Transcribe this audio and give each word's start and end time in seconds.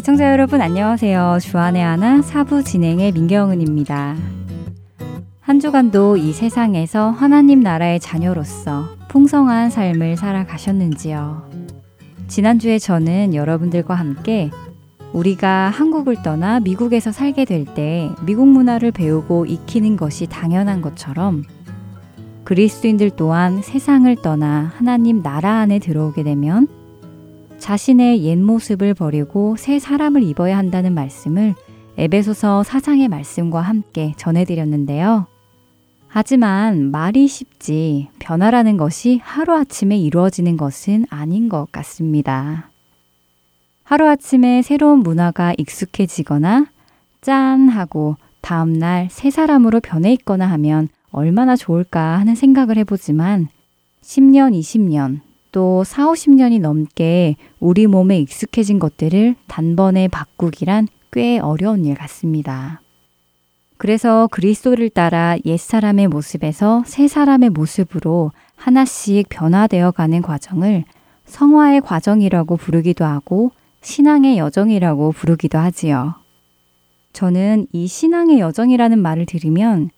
애청자 0.00 0.32
여러분 0.32 0.62
안녕하세요. 0.62 1.36
주안의 1.42 1.82
하나 1.82 2.22
사부 2.22 2.64
진행의 2.64 3.12
민경은입니다. 3.12 4.16
한 5.40 5.60
주간도 5.60 6.16
이 6.16 6.32
세상에서 6.32 7.10
하나님 7.10 7.60
나라의 7.60 8.00
자녀로서 8.00 8.96
풍성한 9.10 9.68
삶을 9.68 10.16
살아가셨는지요. 10.16 11.50
지난주에 12.28 12.78
저는 12.78 13.34
여러분들과 13.34 13.94
함께 13.94 14.50
우리가 15.12 15.68
한국을 15.68 16.22
떠나 16.22 16.60
미국에서 16.60 17.12
살게 17.12 17.44
될 17.44 17.66
때 17.66 18.08
미국 18.24 18.48
문화를 18.48 18.92
배우고 18.92 19.44
익히는 19.44 19.98
것이 19.98 20.28
당연한 20.28 20.80
것처럼 20.80 21.44
그리스도인들 22.44 23.10
또한 23.16 23.60
세상을 23.60 24.16
떠나 24.22 24.72
하나님 24.78 25.22
나라 25.22 25.58
안에 25.58 25.78
들어오게 25.78 26.22
되면 26.22 26.68
자신의 27.60 28.24
옛 28.24 28.36
모습을 28.36 28.94
버리고 28.94 29.54
새 29.56 29.78
사람을 29.78 30.22
입어야 30.22 30.56
한다는 30.56 30.94
말씀을 30.94 31.54
에베소서 31.98 32.62
사장의 32.62 33.08
말씀과 33.08 33.60
함께 33.60 34.14
전해드렸는데요. 34.16 35.26
하지만 36.08 36.90
말이 36.90 37.28
쉽지 37.28 38.08
변화라는 38.18 38.76
것이 38.76 39.20
하루아침에 39.22 39.96
이루어지는 39.96 40.56
것은 40.56 41.04
아닌 41.10 41.48
것 41.48 41.70
같습니다. 41.70 42.70
하루아침에 43.84 44.62
새로운 44.62 45.00
문화가 45.00 45.54
익숙해지거나 45.58 46.66
짠 47.20 47.68
하고 47.68 48.16
다음날 48.40 49.08
새 49.10 49.30
사람으로 49.30 49.80
변해 49.80 50.12
있거나 50.14 50.46
하면 50.52 50.88
얼마나 51.12 51.54
좋을까 51.54 52.18
하는 52.18 52.34
생각을 52.34 52.78
해보지만 52.78 53.48
10년, 54.02 54.58
20년, 54.58 55.20
또 55.52 55.84
4, 55.84 56.06
50년이 56.06 56.60
넘게 56.60 57.36
우리 57.58 57.86
몸에 57.86 58.18
익숙해진 58.20 58.78
것들을 58.78 59.36
단번에 59.46 60.08
바꾸기란 60.08 60.88
꽤 61.12 61.38
어려운 61.38 61.84
일 61.84 61.94
같습니다. 61.94 62.80
그래서 63.76 64.28
그리스도를 64.30 64.90
따라 64.90 65.36
옛사람의 65.44 66.08
모습에서 66.08 66.82
새 66.86 67.08
사람의 67.08 67.50
모습으로 67.50 68.30
하나씩 68.56 69.28
변화되어 69.30 69.92
가는 69.92 70.20
과정을 70.20 70.84
성화의 71.24 71.80
과정이라고 71.80 72.56
부르기도 72.56 73.04
하고 73.04 73.52
신앙의 73.80 74.36
여정이라고 74.36 75.12
부르기도 75.12 75.58
하지요. 75.58 76.14
저는 77.12 77.66
이 77.72 77.86
신앙의 77.86 78.40
여정이라는 78.40 78.98
말을 78.98 79.26
들으면 79.26 79.90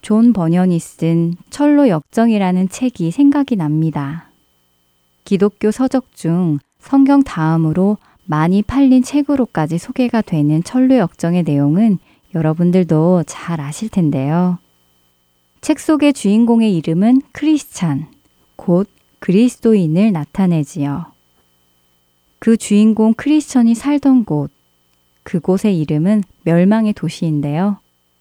존 0.00 0.32
번연이 0.32 0.78
쓴 0.78 1.34
천로 1.50 1.88
역정이라는 1.88 2.68
책이 2.68 3.10
생각이 3.10 3.56
납니다. 3.56 4.27
기독교 5.28 5.70
서적 5.70 6.14
중 6.14 6.58
성경 6.78 7.22
다음으로 7.22 7.98
많이 8.24 8.62
팔린 8.62 9.02
책으로까지 9.02 9.76
소개가 9.76 10.22
되는 10.22 10.64
천로 10.64 10.96
역정의 10.96 11.42
내용은 11.42 11.98
여러분들도 12.34 13.24
잘 13.26 13.60
아실 13.60 13.90
텐데요. 13.90 14.56
책 15.60 15.80
속의 15.80 16.14
주인공의 16.14 16.74
이름은 16.76 17.20
크리스찬, 17.32 18.06
곧 18.56 18.88
그리스도인을 19.18 20.12
나타내지요. 20.12 21.12
그 22.38 22.56
주인공 22.56 23.12
크리스천이 23.12 23.74
살던 23.74 24.24
곳, 24.24 24.50
그곳의 25.24 25.78
이름은 25.78 26.22
멸망의 26.44 26.94
도시인데요. 26.94 27.76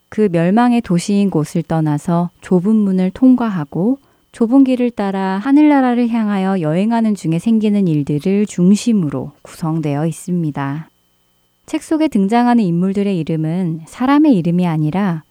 그 0.10 0.28
멸망의 0.30 0.82
도시인 0.82 1.30
곳을 1.30 1.64
떠나서 1.64 2.32
좁은 2.42 2.76
문을 2.76 3.12
통과하고 3.12 3.98
좁은 4.38 4.66
길을 4.66 4.92
따라 4.92 5.40
하늘나라를 5.40 6.10
향하여 6.10 6.62
여행하는 6.62 7.16
중에 7.16 7.40
생기는 7.40 7.88
일들을 7.88 8.46
중심으로 8.46 9.32
구성되어 9.42 10.06
있습니다. 10.06 10.92
책 11.66 11.82
속에 11.82 12.08
등장하는 12.08 12.64
인물들의 12.64 13.18
이름은 13.18 13.82
사람의 13.88 14.36
이름이 14.36 14.68
아니라 14.68 15.24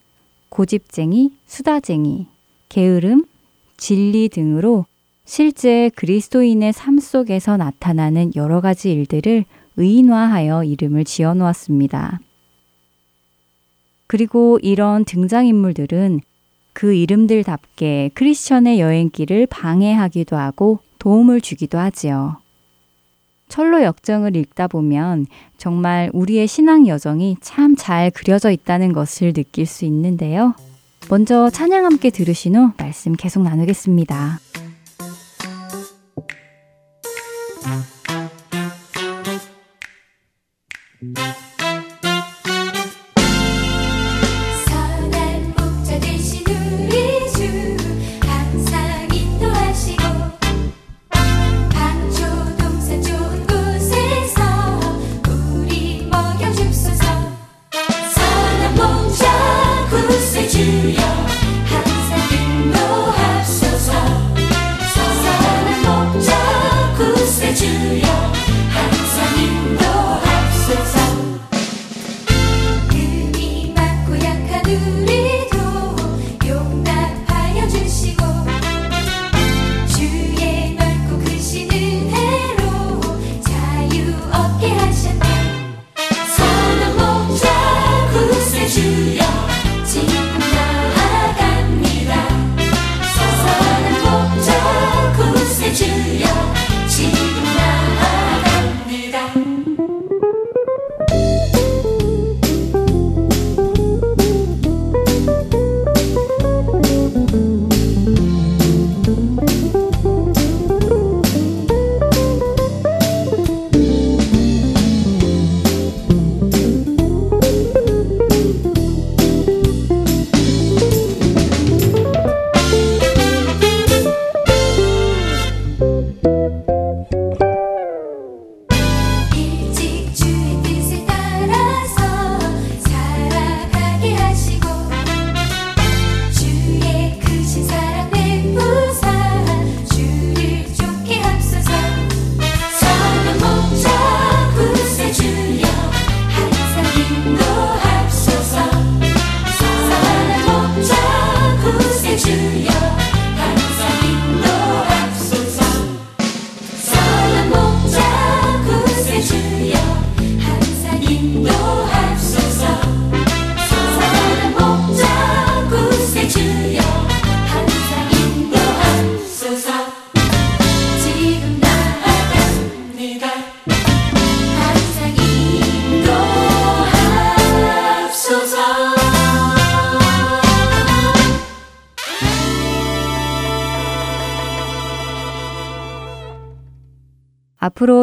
고집쟁이, 0.49 1.31
수다쟁이, 1.47 2.27
게으름, 2.69 3.25
진리 3.77 4.29
등으로 4.29 4.87
실제 5.25 5.89
그리스도인의 5.95 6.73
삶 6.73 6.99
속에서 6.99 7.57
나타나는 7.57 8.33
여러 8.35 8.61
가지 8.61 8.91
일들을 8.91 9.45
의인화하여 9.77 10.65
이름을 10.65 11.05
지어 11.05 11.33
놓았습니다. 11.35 12.19
그리고 14.09 14.59
이런 14.63 15.05
등장인물들은 15.05 16.23
그 16.77 16.93
이름들답게 16.93 18.11
크리스천의 18.13 18.81
여행길을 18.81 19.47
방해하기도 19.47 20.37
하고 20.37 20.81
도움을 20.99 21.41
주기도 21.41 21.79
하지요. 21.79 22.37
철로 23.49 23.83
역정을 23.83 24.37
읽다 24.37 24.69
보면 24.69 25.25
정말 25.57 26.11
우리의 26.13 26.47
신앙 26.47 26.87
여정이 26.87 27.39
참 27.41 27.77
잘 27.77 28.11
그려져 28.11 28.51
있다는 28.51 28.93
것을 28.93 29.33
느낄 29.33 29.65
수 29.65 29.87
있는데요. 29.87 30.55
먼저 31.09 31.49
찬양 31.49 31.87
함께 31.87 32.11
들으신 32.11 32.57
후 32.57 32.73
말씀 32.77 33.15
계속 33.15 33.43
나누겠습니다. 33.43 34.39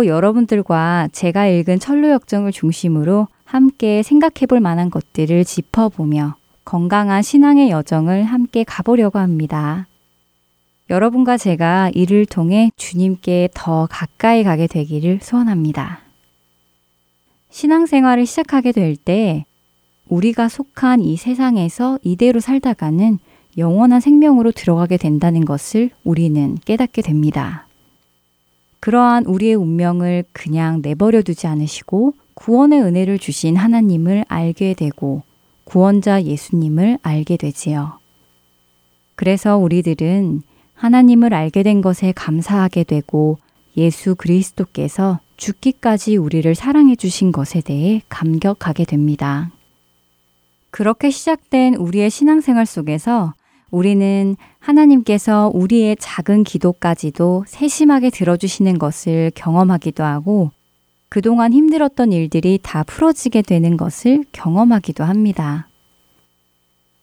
여러분들과 0.08 1.10
제가 1.12 1.48
읽은 1.48 1.80
철로 1.80 2.10
역정을 2.10 2.52
중심으로 2.52 3.28
함께 3.46 4.04
생각해 4.04 4.46
볼 4.48 4.60
만한 4.60 4.90
것들을 4.90 5.46
짚어보며 5.46 6.36
건강한 6.66 7.22
신앙의 7.22 7.70
여정을 7.70 8.24
함께 8.24 8.64
가보려고 8.64 9.20
합니다. 9.20 9.88
여러분과 10.90 11.38
제가 11.38 11.92
이를 11.94 12.26
통해 12.26 12.72
주님께 12.78 13.50
더 13.54 13.88
가까이 13.90 14.44
가게 14.44 14.68
되기를 14.68 15.20
소원합니다. 15.22 16.00
신앙생활을 17.50 18.26
시작하게 18.26 18.72
될 18.72 18.96
때 18.96 19.46
우리가 20.08 20.50
속한 20.50 21.02
이 21.02 21.18
세상에서 21.18 22.00
이대로 22.04 22.40
살다가는 22.40 23.20
영원한 23.58 24.00
생명으로 24.00 24.52
들어가게 24.52 24.98
된다는 24.98 25.46
것을 25.46 25.92
우리는 26.04 26.58
깨닫게 26.66 27.02
됩니다. 27.02 27.68
그러한 28.84 29.24
우리의 29.28 29.56
운명을 29.56 30.26
그냥 30.34 30.82
내버려 30.82 31.22
두지 31.22 31.48
않으시고 31.48 32.16
구원의 32.34 32.82
은혜를 32.82 33.18
주신 33.18 33.56
하나님을 33.56 34.26
알게 34.28 34.74
되고 34.74 35.24
구원자 35.64 36.24
예수님을 36.24 37.00
알게 37.02 37.38
되지요. 37.38 38.00
그래서 39.16 39.56
우리들은 39.56 40.42
하나님을 40.74 41.34
알게 41.34 41.64
된 41.64 41.82
것에 41.82 42.12
감사하게 42.12 42.84
되고 42.84 43.38
예수 43.78 44.16
그리스도께서 44.16 45.22
죽기까지 45.38 46.18
우리를 46.18 46.54
사랑해 46.54 46.98
주신 46.98 47.32
것에 47.32 47.62
대해 47.62 48.02
감격하게 48.10 48.84
됩니다. 48.84 49.50
그렇게 50.72 51.10
시작된 51.10 51.76
우리의 51.76 52.10
신앙생활 52.10 52.66
속에서 52.66 53.34
우리는 53.74 54.36
하나님께서 54.60 55.50
우리의 55.52 55.98
작은 56.00 56.44
기도까지도 56.44 57.46
세심하게 57.48 58.12
들어주시는 58.12 58.78
것을 58.78 59.32
경험하기도 59.34 60.04
하고 60.04 60.52
그동안 61.10 61.54
힘들었던 61.54 62.12
일들이 62.14 62.60
다 62.62 62.84
풀어지게 62.84 63.42
되는 63.42 63.76
것을 63.76 64.26
경험하기도 64.32 65.04
합니다. 65.04 65.70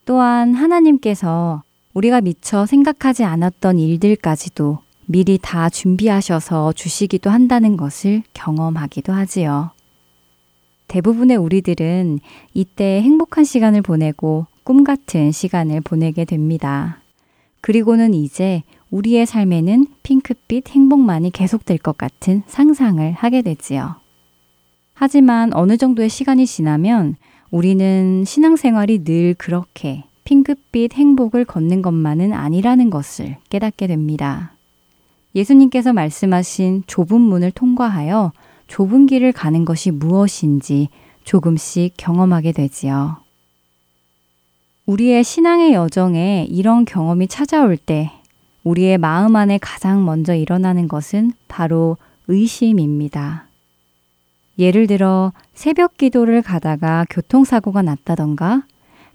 또한 0.04 0.54
하나님께서 0.54 1.64
우리가 1.92 2.20
미처 2.20 2.66
생각하지 2.66 3.24
않았던 3.24 3.80
일들까지도 3.80 4.78
미리 5.06 5.38
다 5.42 5.68
준비하셔서 5.68 6.74
주시기도 6.74 7.30
한다는 7.30 7.76
것을 7.76 8.22
경험하기도 8.32 9.12
하지요. 9.12 9.72
대부분의 10.86 11.36
우리들은 11.36 12.20
이때 12.54 13.02
행복한 13.02 13.42
시간을 13.42 13.82
보내고 13.82 14.46
꿈 14.70 14.84
같은 14.84 15.32
시간을 15.32 15.80
보내게 15.80 16.24
됩니다. 16.24 17.02
그리고는 17.60 18.14
이제 18.14 18.62
우리의 18.92 19.26
삶에는 19.26 19.88
핑크빛 20.04 20.68
행복만이 20.68 21.32
계속될 21.32 21.78
것 21.78 21.98
같은 21.98 22.44
상상을 22.46 23.10
하게 23.10 23.42
되지요. 23.42 23.96
하지만 24.94 25.52
어느 25.54 25.76
정도의 25.76 26.08
시간이 26.08 26.46
지나면 26.46 27.16
우리는 27.50 28.22
신앙생활이 28.24 29.02
늘 29.02 29.34
그렇게 29.34 30.04
핑크빛 30.22 30.94
행복을 30.94 31.46
걷는 31.46 31.82
것만은 31.82 32.32
아니라는 32.32 32.90
것을 32.90 33.38
깨닫게 33.48 33.88
됩니다. 33.88 34.52
예수님께서 35.34 35.92
말씀하신 35.92 36.84
좁은 36.86 37.20
문을 37.20 37.50
통과하여 37.50 38.30
좁은 38.68 39.06
길을 39.06 39.32
가는 39.32 39.64
것이 39.64 39.90
무엇인지 39.90 40.90
조금씩 41.24 41.94
경험하게 41.96 42.52
되지요. 42.52 43.29
우리의 44.90 45.22
신앙의 45.22 45.72
여정에 45.72 46.48
이런 46.50 46.84
경험이 46.84 47.28
찾아올 47.28 47.76
때 47.76 48.10
우리의 48.64 48.98
마음 48.98 49.36
안에 49.36 49.58
가장 49.58 50.04
먼저 50.04 50.34
일어나는 50.34 50.88
것은 50.88 51.30
바로 51.46 51.96
의심입니다. 52.26 53.46
예를 54.58 54.88
들어 54.88 55.32
새벽 55.54 55.96
기도를 55.96 56.42
가다가 56.42 57.06
교통사고가 57.08 57.82
났다던가 57.82 58.64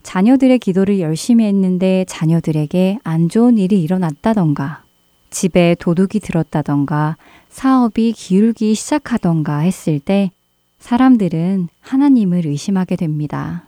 자녀들의 0.01 0.59
기도를 0.59 1.01
열심히 1.01 1.43
했는데 1.43 2.05
자녀들에게 2.07 2.99
안 3.03 3.27
좋은 3.27 3.57
일이 3.57 3.81
일어났다던가 3.81 4.83
집에 5.29 5.75
도둑이 5.77 6.21
들었다던가 6.21 7.17
사업이 7.49 8.13
기울기 8.13 8.75
시작하던가 8.75 9.59
했을 9.59 9.99
때 9.99 10.31
사람들은 10.79 11.67
하나님을 11.81 12.45
의심하게 12.45 12.95
됩니다. 12.95 13.65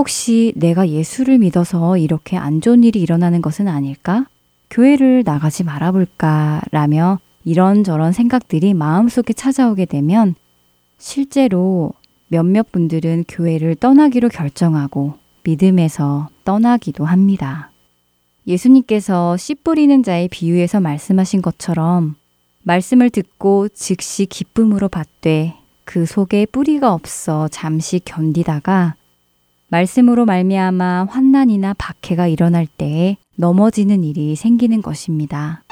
혹시 0.00 0.54
내가 0.56 0.88
예수를 0.88 1.36
믿어서 1.36 1.98
이렇게 1.98 2.38
안 2.38 2.62
좋은 2.62 2.84
일이 2.84 3.02
일어나는 3.02 3.42
것은 3.42 3.68
아닐까? 3.68 4.24
교회를 4.70 5.24
나가지 5.26 5.62
말아볼까? 5.62 6.62
라며 6.70 7.18
이런저런 7.44 8.12
생각들이 8.12 8.72
마음속에 8.72 9.34
찾아오게 9.34 9.84
되면 9.84 10.36
실제로 10.96 11.92
몇몇 12.28 12.72
분들은 12.72 13.26
교회를 13.28 13.74
떠나기로 13.74 14.30
결정하고 14.30 15.18
믿음에서 15.42 16.30
떠나기도 16.46 17.04
합니다. 17.04 17.70
예수님께서 18.46 19.36
씨 19.36 19.54
뿌리는 19.54 20.02
자의 20.02 20.28
비유에서 20.28 20.80
말씀하신 20.80 21.42
것처럼 21.42 22.16
말씀을 22.62 23.10
듣고 23.10 23.68
즉시 23.68 24.24
기쁨으로 24.24 24.88
받되 24.88 25.56
그 25.84 26.06
속에 26.06 26.46
뿌리가 26.46 26.94
없어 26.94 27.48
잠시 27.48 28.00
견디다가 28.02 28.94
말씀으로 29.70 30.26
말미암아 30.26 31.06
환난이나 31.08 31.74
박해가 31.78 32.26
일어날 32.26 32.66
때에 32.66 33.16
넘어지는 33.36 34.04
일이 34.04 34.36
생기는 34.36 34.82
것입니다. 34.82 35.62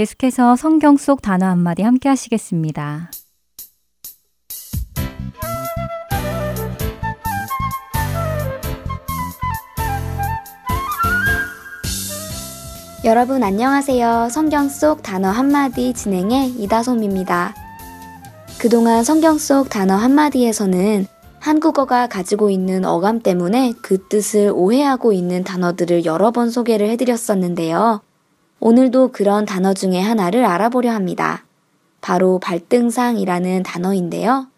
계속해서 0.00 0.56
성경 0.56 0.96
속 0.96 1.20
단어 1.20 1.44
한마디 1.44 1.82
함께 1.82 2.08
하시겠습니다. 2.08 3.10
여러분 13.04 13.42
안녕하세요. 13.42 14.30
성경 14.30 14.70
속 14.70 15.02
단어 15.02 15.28
한마디 15.28 15.92
진행의 15.92 16.52
이다솜입니다. 16.52 17.54
그동안 18.58 19.04
성경 19.04 19.36
속 19.36 19.68
단어 19.68 19.96
한마디에서는 19.96 21.04
한국어가 21.40 22.06
가지고 22.06 22.48
있는 22.48 22.86
어감 22.86 23.20
때문에 23.20 23.74
그 23.82 24.08
뜻을 24.08 24.50
오해하고 24.54 25.12
있는 25.12 25.44
단어들을 25.44 26.06
여러 26.06 26.30
번 26.30 26.48
소개를 26.48 26.88
해드렸었는데요. 26.88 28.00
오늘도 28.62 29.12
그런 29.12 29.46
단어 29.46 29.72
중에 29.72 30.00
하나를 30.00 30.44
알아보려 30.44 30.92
합니다. 30.92 31.44
바로 32.02 32.38
발등상이라는 32.38 33.62
단어인데요. 33.62 34.48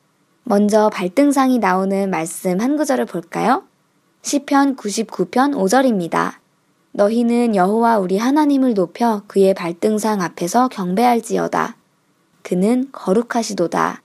먼저 0.43 0.91
발등상이 0.91 1.59
나오는 1.59 2.11
말씀 2.11 2.61
한 2.61 2.77
구절을 2.77 3.07
볼까요? 3.07 3.63
시편 4.23 4.75
99편 4.75 5.55
5절입니다. 5.55 6.35
너희는 6.91 7.55
여호와 7.55 7.99
우리 7.99 8.19
하나님을 8.19 8.75
높여 8.75 9.23
그의 9.29 9.55
발등상 9.55 10.21
앞에서 10.21 10.67
경배할지어다. 10.67 11.77
그는 12.43 12.89
거룩하시도다. 12.91 14.03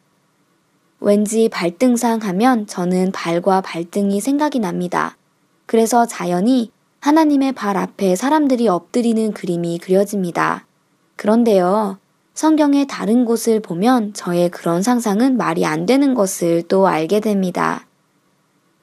왠지 1.00 1.50
발등상 1.50 2.20
하면 2.22 2.68
저는 2.68 3.12
발과 3.12 3.62
발등이 3.62 4.22
생각이 4.22 4.60
납니다. 4.60 5.18
그래서 5.66 6.06
자연히 6.06 6.72
하나님의 7.08 7.54
발 7.54 7.78
앞에 7.78 8.18
사람들이 8.18 8.68
엎드리는 8.68 9.32
그림이 9.32 9.80
그려집니다. 9.80 10.68
그런데요, 11.16 12.00
성경의 12.34 12.88
다른 12.88 13.24
곳을 13.24 13.62
보면 13.62 14.14
저의 14.14 14.50
그런 14.50 14.84
상상은 14.84 15.38
말이 15.38 15.66
안 15.66 15.86
되는 15.86 16.14
것을 16.14 16.64
또 16.64 16.86
알게 16.86 17.22
됩니다. 17.22 17.88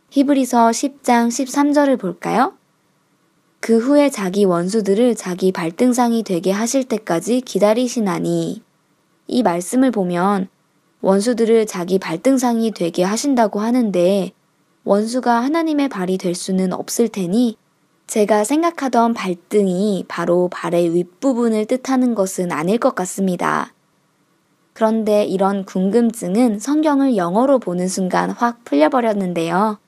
히브리서 0.08 0.70
10장 0.70 1.28
13절을 1.28 2.00
볼까요? 2.00 2.54
그 3.60 3.76
후에 3.76 4.08
자기 4.08 4.46
원수들을 4.46 5.16
자기 5.16 5.52
발등상이 5.52 6.22
되게 6.22 6.50
하실 6.50 6.84
때까지 6.84 7.42
기다리시나니 7.42 8.62
이 9.26 9.42
말씀을 9.42 9.90
보면 9.90 10.48
원수들을 11.02 11.66
자기 11.66 11.98
발등상이 11.98 12.70
되게 12.70 13.02
하신다고 13.02 13.60
하는데 13.60 14.32
원수가 14.84 15.42
하나님의 15.42 15.90
발이 15.90 16.16
될 16.16 16.34
수는 16.34 16.72
없을 16.72 17.08
테니 17.08 17.58
제가 18.06 18.44
생각하던 18.44 19.14
발등이 19.14 20.04
바로 20.08 20.48
발의 20.48 20.94
윗부분을 20.94 21.66
뜻하는 21.66 22.14
것은 22.14 22.52
아닐 22.52 22.78
것 22.78 22.94
같습니다. 22.94 23.72
그런데 24.72 25.24
이런 25.24 25.64
궁금증은 25.64 26.58
성경을 26.58 27.16
영어로 27.16 27.58
보는 27.58 27.88
순간 27.88 28.30
확 28.30 28.64
풀려버렸는데요. 28.64 29.78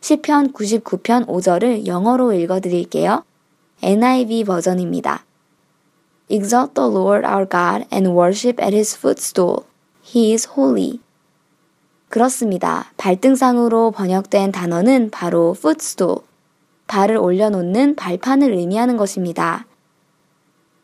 시편 0.00 0.52
99편 0.52 1.26
5절을 1.26 1.86
영어로 1.86 2.32
읽어드릴게요. 2.32 3.24
NIV 3.82 4.44
버전입니다. 4.44 5.24
Exalt 6.28 6.74
the 6.74 6.90
Lord 6.90 7.26
our 7.26 7.48
God 7.48 7.86
and 7.92 8.10
worship 8.10 8.62
at 8.62 8.74
his 8.74 8.96
footstool. 8.96 9.64
He 10.04 10.32
is 10.32 10.48
holy. 10.56 11.00
그렇습니다. 12.08 12.90
발등상으로 12.96 13.92
번역된 13.92 14.50
단어는 14.52 15.10
바로 15.10 15.54
footstool. 15.56 16.22
발을 16.92 17.16
올려놓는 17.16 17.96
발판을 17.96 18.52
의미하는 18.52 18.98
것입니다. 18.98 19.64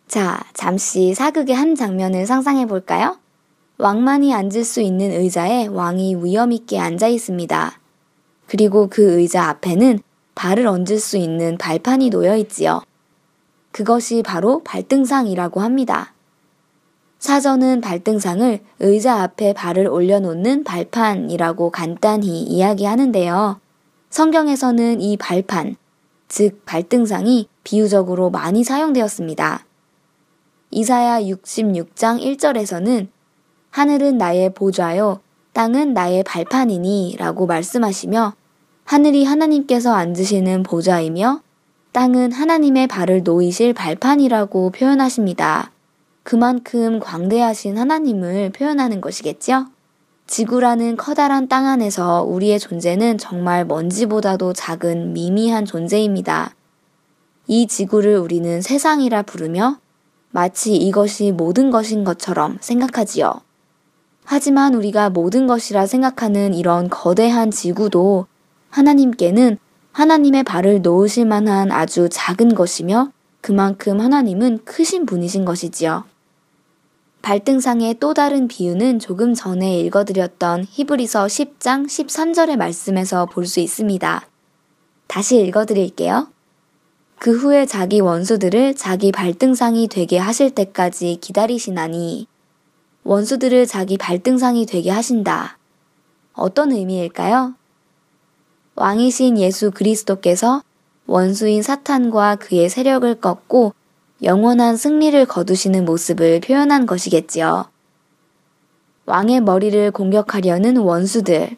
자, 0.07 0.41
잠시 0.55 1.13
사극의 1.13 1.55
한 1.55 1.75
장면을 1.75 2.25
상상해 2.25 2.65
볼까요? 2.65 3.19
왕만이 3.77 4.33
앉을 4.33 4.65
수 4.65 4.81
있는 4.81 5.11
의자에 5.11 5.67
왕이 5.67 6.25
위험있게 6.25 6.79
앉아 6.79 7.09
있습니다. 7.09 7.79
그리고 8.47 8.89
그 8.89 9.19
의자 9.21 9.51
앞에는 9.51 9.99
발을 10.35 10.67
얹을 10.67 10.99
수 10.99 11.19
있는 11.19 11.59
발판이 11.59 12.09
놓여 12.09 12.39
있지요. 12.39 12.81
그것이 13.71 14.23
바로 14.23 14.63
발등상이라고 14.65 15.61
합니다. 15.61 16.15
사전은 17.19 17.83
발등상을 17.83 18.61
의자 18.79 19.21
앞에 19.21 19.53
발을 19.53 19.87
올려놓는 19.87 20.65
발판이라고 20.65 21.69
간단히 21.71 22.45
이야기하는데요. 22.45 23.61
성경에서는 24.09 25.03
이 25.03 25.19
발판, 25.19 25.77
즉 26.29 26.65
발등상이 26.67 27.49
비유적으로 27.65 28.31
많이 28.31 28.63
사용되었습니다. 28.63 29.65
이사야 30.71 31.23
66장 31.23 32.21
1절에서는 32.21 33.09
하늘은 33.71 34.19
나의 34.19 34.53
보좌요, 34.55 35.21
땅은 35.55 35.95
나의 35.95 36.23
발판이니 36.25 37.17
라고 37.19 37.47
말씀하시며 37.47 38.35
하늘이 38.85 39.25
하나님께서 39.25 39.93
앉으시는 39.95 40.63
보좌이며 40.63 41.41
땅은 41.93 42.33
하나님의 42.33 42.87
발을 42.87 43.23
놓이실 43.23 43.73
발판이라고 43.73 44.71
표현하십니다. 44.71 45.73
그만큼 46.23 47.01
광대하신 47.01 47.79
하나님을 47.79 48.51
표현하는 48.51 49.01
것이겠죠? 49.01 49.67
지구라는 50.29 50.99
커다란 50.99 51.49
땅 51.49 51.67
안에서 51.67 52.23
우리의 52.23 52.61
존재는 52.61 53.17
정말 53.17 53.65
먼지보다도 53.65 54.53
작은 54.53 55.15
미미한 55.15 55.65
존재입니다. 55.65 56.55
이 57.47 57.67
지구를 57.67 58.19
우리는 58.19 58.61
세상이라 58.61 59.23
부르며 59.23 59.79
마치 60.31 60.77
이것이 60.77 61.33
모든 61.33 61.71
것인 61.71 62.05
것처럼 62.05 62.59
생각하지요. 62.61 63.41
하지만 64.23 64.75
우리가 64.75 65.09
모든 65.09 65.47
것이라 65.47 65.87
생각하는 65.87 66.53
이런 66.53 66.91
거대한 66.91 67.51
지구도 67.51 68.27
하나님께는 68.69 69.57
하나님의 69.93 70.43
발을 70.43 70.83
놓으실 70.83 71.25
만한 71.25 71.73
아주 71.73 72.11
작은 72.13 72.55
것이며 72.55 73.11
그만큼 73.41 73.99
하나님은 73.99 74.59
크신 74.67 75.07
분이신 75.07 75.47
것이지요. 75.47 76.05
발등상의 77.23 77.97
또 78.01 78.15
다른 78.15 78.49
비유는 78.49 79.01
조금 79.01 79.35
전에 79.35 79.81
읽어드렸던 79.81 80.67
히브리서 80.69 81.27
10장 81.27 81.87
13절의 81.87 82.57
말씀에서 82.57 83.27
볼 83.27 83.47
수 83.47 83.61
있습니다. 83.61 84.27
다시 85.07 85.41
읽어드릴게요. 85.41 86.29
그 87.19 87.37
후에 87.37 87.67
자기 87.67 88.01
원수들을 88.01 88.77
자기 88.77 89.11
발등상이 89.11 89.89
되게 89.89 90.19
하실 90.19 90.51
때까지 90.51 91.19
기다리시나니 91.21 92.27
원수들을 93.05 93.67
자기 93.67 93.99
발등상이 93.99 94.67
되게 94.67 94.91
하신다. 94.91 95.59
어떤 96.35 96.73
의미일까요? 96.73 97.55
왕이신 98.77 99.39
예수 99.39 99.73
그리스도께서 99.73 100.63
원수인 101.07 101.63
사탄과 101.63 102.37
그의 102.37 102.69
세력을 102.69 103.13
꺾고 103.17 103.73
영원한 104.23 104.77
승리를 104.77 105.27
거두시는 105.27 105.85
모습을 105.85 106.41
표현한 106.41 106.87
것이겠지요. 106.87 107.67
왕의 109.07 109.41
머리를 109.43 109.91
공격하려는 109.93 110.77
원수들. 110.77 111.57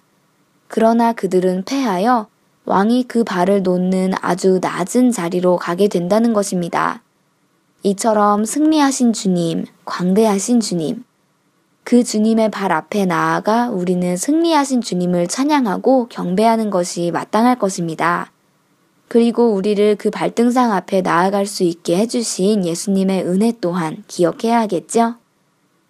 그러나 0.68 1.12
그들은 1.12 1.64
패하여 1.64 2.28
왕이 2.66 3.04
그 3.08 3.24
발을 3.24 3.62
놓는 3.62 4.12
아주 4.20 4.60
낮은 4.62 5.10
자리로 5.10 5.56
가게 5.56 5.88
된다는 5.88 6.32
것입니다. 6.32 7.02
이처럼 7.82 8.44
승리하신 8.44 9.14
주님, 9.14 9.64
광대하신 9.86 10.60
주님, 10.60 11.02
그 11.82 12.04
주님의 12.04 12.50
발 12.50 12.72
앞에 12.72 13.06
나아가 13.06 13.70
우리는 13.70 14.16
승리하신 14.16 14.82
주님을 14.82 15.28
찬양하고 15.28 16.08
경배하는 16.08 16.70
것이 16.70 17.10
마땅할 17.10 17.58
것입니다. 17.58 18.30
그리고 19.10 19.54
우리를 19.54 19.96
그 19.96 20.08
발등상 20.08 20.72
앞에 20.72 21.02
나아갈 21.02 21.44
수 21.44 21.64
있게 21.64 21.96
해주신 21.96 22.64
예수님의 22.64 23.24
은혜 23.24 23.52
또한 23.60 24.04
기억해야겠죠? 24.06 25.16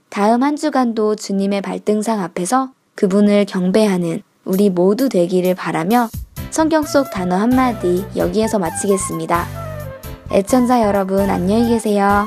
다음 0.08 0.42
한 0.42 0.56
주간도 0.56 1.16
주님의 1.16 1.60
발등상 1.60 2.22
앞에서 2.22 2.70
그분을 2.94 3.44
경배하는 3.44 4.22
우리 4.46 4.70
모두 4.70 5.10
되기를 5.10 5.54
바라며 5.54 6.08
성경 6.48 6.82
속 6.82 7.10
단어 7.10 7.36
한마디 7.36 8.06
여기에서 8.16 8.58
마치겠습니다. 8.58 9.46
애천자 10.32 10.80
여러분 10.80 11.28
안녕히 11.28 11.68
계세요. 11.68 12.26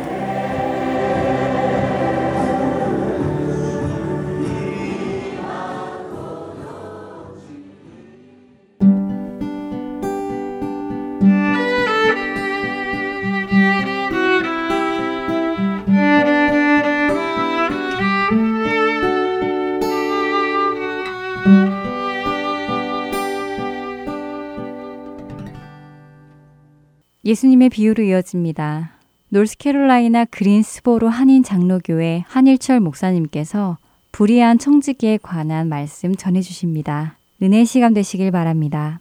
예수님의 27.31 27.69
비유로 27.69 28.03
이어집니다. 28.03 28.91
노스캐롤라이나 29.29 30.25
그린스보로 30.25 31.07
한인 31.07 31.43
장로교회 31.43 32.25
한일철 32.27 32.81
목사님께서 32.81 33.77
불의한 34.11 34.59
청지기에 34.59 35.19
관한 35.23 35.69
말씀 35.69 36.13
전해 36.13 36.41
주십니다. 36.41 37.17
은혜 37.41 37.63
시간 37.63 37.93
되시길 37.93 38.31
바랍니다. 38.31 38.99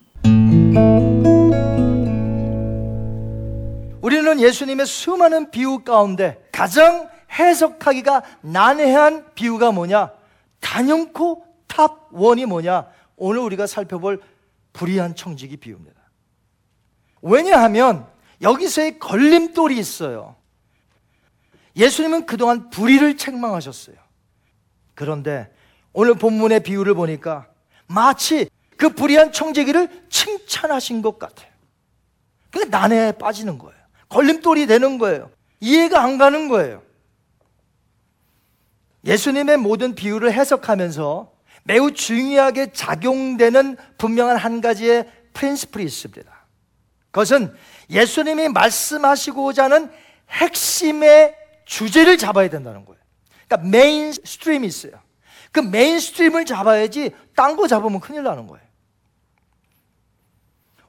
우리는 4.00 4.40
예수님의 4.40 4.86
수많은 4.86 5.50
비유 5.50 5.80
가운데 5.80 6.40
가장 6.52 7.08
해석하기가 7.36 8.22
난해한 8.42 9.34
비유가 9.34 9.72
뭐냐? 9.72 10.12
단연코 10.60 11.42
top 11.66 12.06
one이 12.12 12.46
뭐냐? 12.46 12.86
오늘 13.16 13.40
우리가 13.40 13.66
살펴볼 13.66 14.20
불의한 14.72 15.16
청지기 15.16 15.56
비유입니다. 15.56 15.98
왜냐하면 17.22 18.06
여기서의 18.40 18.98
걸림돌이 18.98 19.78
있어요. 19.78 20.36
예수님은 21.76 22.26
그동안 22.26 22.70
불의를 22.70 23.16
책망하셨어요. 23.16 23.96
그런데 24.94 25.52
오늘 25.92 26.14
본문의 26.14 26.62
비유를 26.62 26.94
보니까 26.94 27.48
마치 27.86 28.48
그 28.76 28.90
불의한 28.90 29.32
청지기를 29.32 30.06
칭찬하신 30.08 31.02
것 31.02 31.18
같아요. 31.18 31.50
그 32.50 32.58
난해에 32.58 33.12
빠지는 33.12 33.58
거예요. 33.58 33.78
걸림돌이 34.08 34.66
되는 34.66 34.98
거예요. 34.98 35.30
이해가 35.60 36.02
안 36.02 36.18
가는 36.18 36.48
거예요. 36.48 36.82
예수님의 39.04 39.58
모든 39.58 39.94
비유를 39.94 40.32
해석하면서 40.32 41.32
매우 41.64 41.92
중요하게 41.92 42.72
작용되는 42.72 43.76
분명한 43.98 44.36
한 44.36 44.60
가지의 44.60 45.10
principle이 45.32 45.84
있습니다. 45.84 46.39
그것은 47.10 47.54
예수님이 47.90 48.48
말씀하시고자 48.48 49.64
하는 49.64 49.90
핵심의 50.30 51.34
주제를 51.64 52.18
잡아야 52.18 52.48
된다는 52.48 52.84
거예요. 52.84 53.00
그러니까 53.46 53.68
mainstream이 53.68 54.66
있어요. 54.66 54.92
그 55.52 55.60
mainstream을 55.60 56.44
잡아야지 56.44 57.10
딴 57.34 57.56
거 57.56 57.66
잡으면 57.66 58.00
큰일 58.00 58.22
나는 58.22 58.46
거예요. 58.46 58.64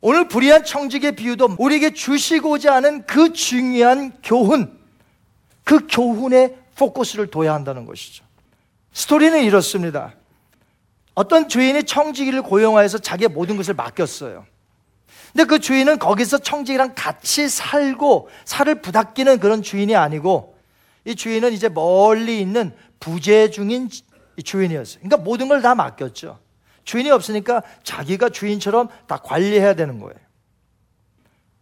오늘 0.01 0.27
불의한 0.27 0.63
청지기 0.63 1.15
비유도 1.15 1.55
우리에게 1.59 1.93
주시고자 1.93 2.73
하는 2.73 3.05
그 3.05 3.33
중요한 3.33 4.13
교훈, 4.23 4.79
그 5.63 5.85
교훈에 5.87 6.57
포커스를 6.75 7.29
둬야 7.29 7.53
한다는 7.53 7.85
것이죠. 7.85 8.25
스토리는 8.93 9.43
이렇습니다. 9.43 10.15
어떤 11.13 11.47
주인이 11.47 11.83
청지기를 11.83 12.41
고용하여서 12.41 12.99
자기의 12.99 13.29
모든 13.29 13.57
것을 13.57 13.75
맡겼어요. 13.75 14.45
근데 15.33 15.45
그 15.45 15.59
주인은 15.59 15.97
거기서 15.99 16.39
청지기랑 16.39 16.93
같이 16.95 17.47
살고 17.47 18.29
살을 18.45 18.81
부닥기는 18.81 19.39
그런 19.39 19.61
주인이 19.61 19.95
아니고 19.95 20.57
이 21.05 21.15
주인은 21.15 21.53
이제 21.53 21.69
멀리 21.69 22.41
있는 22.41 22.75
부재 22.99 23.49
중인 23.49 23.89
주인이었어요. 24.43 24.99
그러니까 25.01 25.17
모든 25.17 25.47
걸 25.47 25.61
다 25.61 25.75
맡겼죠. 25.75 26.39
주인이 26.83 27.09
없으니까 27.11 27.63
자기가 27.83 28.29
주인처럼 28.29 28.89
다 29.07 29.17
관리해야 29.17 29.75
되는 29.75 29.99
거예요. 29.99 30.15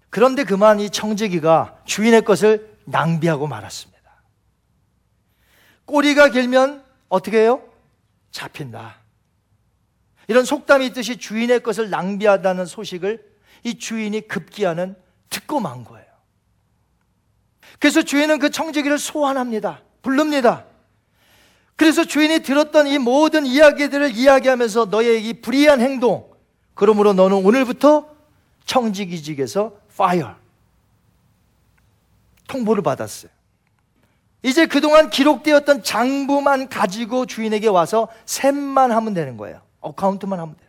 그런데 0.09 0.43
그만 0.43 0.79
이 0.79 0.89
청지기가 0.89 1.81
주인의 1.85 2.23
것을 2.23 2.75
낭비하고 2.85 3.45
말았습니다. 3.47 3.99
꼬리가 5.85 6.29
길면 6.29 6.83
어떻게 7.09 7.39
해요? 7.41 7.61
잡힌다. 8.31 8.97
이런 10.27 10.45
속담이 10.45 10.87
있듯이 10.87 11.17
주인의 11.17 11.61
것을 11.61 11.89
낭비하다는 11.89 12.65
소식을 12.65 13.28
이 13.63 13.77
주인이 13.77 14.21
급기야는 14.27 14.95
듣고 15.29 15.59
만 15.59 15.83
거예요. 15.83 16.05
그래서 17.79 18.01
주인은 18.01 18.39
그 18.39 18.49
청지기를 18.49 18.97
소환합니다. 18.97 19.81
부릅니다. 20.01 20.65
그래서 21.75 22.03
주인이 22.03 22.39
들었던 22.39 22.87
이 22.87 22.97
모든 22.97 23.45
이야기들을 23.45 24.15
이야기하면서 24.15 24.85
너의 24.85 25.25
이 25.25 25.41
불의한 25.41 25.79
행동, 25.79 26.29
그러므로 26.73 27.13
너는 27.13 27.37
오늘부터 27.37 28.09
청지기직에서 28.65 29.73
파이어 29.95 30.35
통보를 32.47 32.83
받았어요. 32.83 33.31
이제 34.43 34.65
그동안 34.65 35.09
기록되었던 35.09 35.83
장부만 35.83 36.69
가지고 36.69 37.25
주인에게 37.25 37.67
와서 37.67 38.07
셈만 38.25 38.91
하면 38.91 39.13
되는 39.13 39.37
거예요. 39.37 39.61
어카운트만 39.81 40.39
하면 40.39 40.55
돼요. 40.55 40.68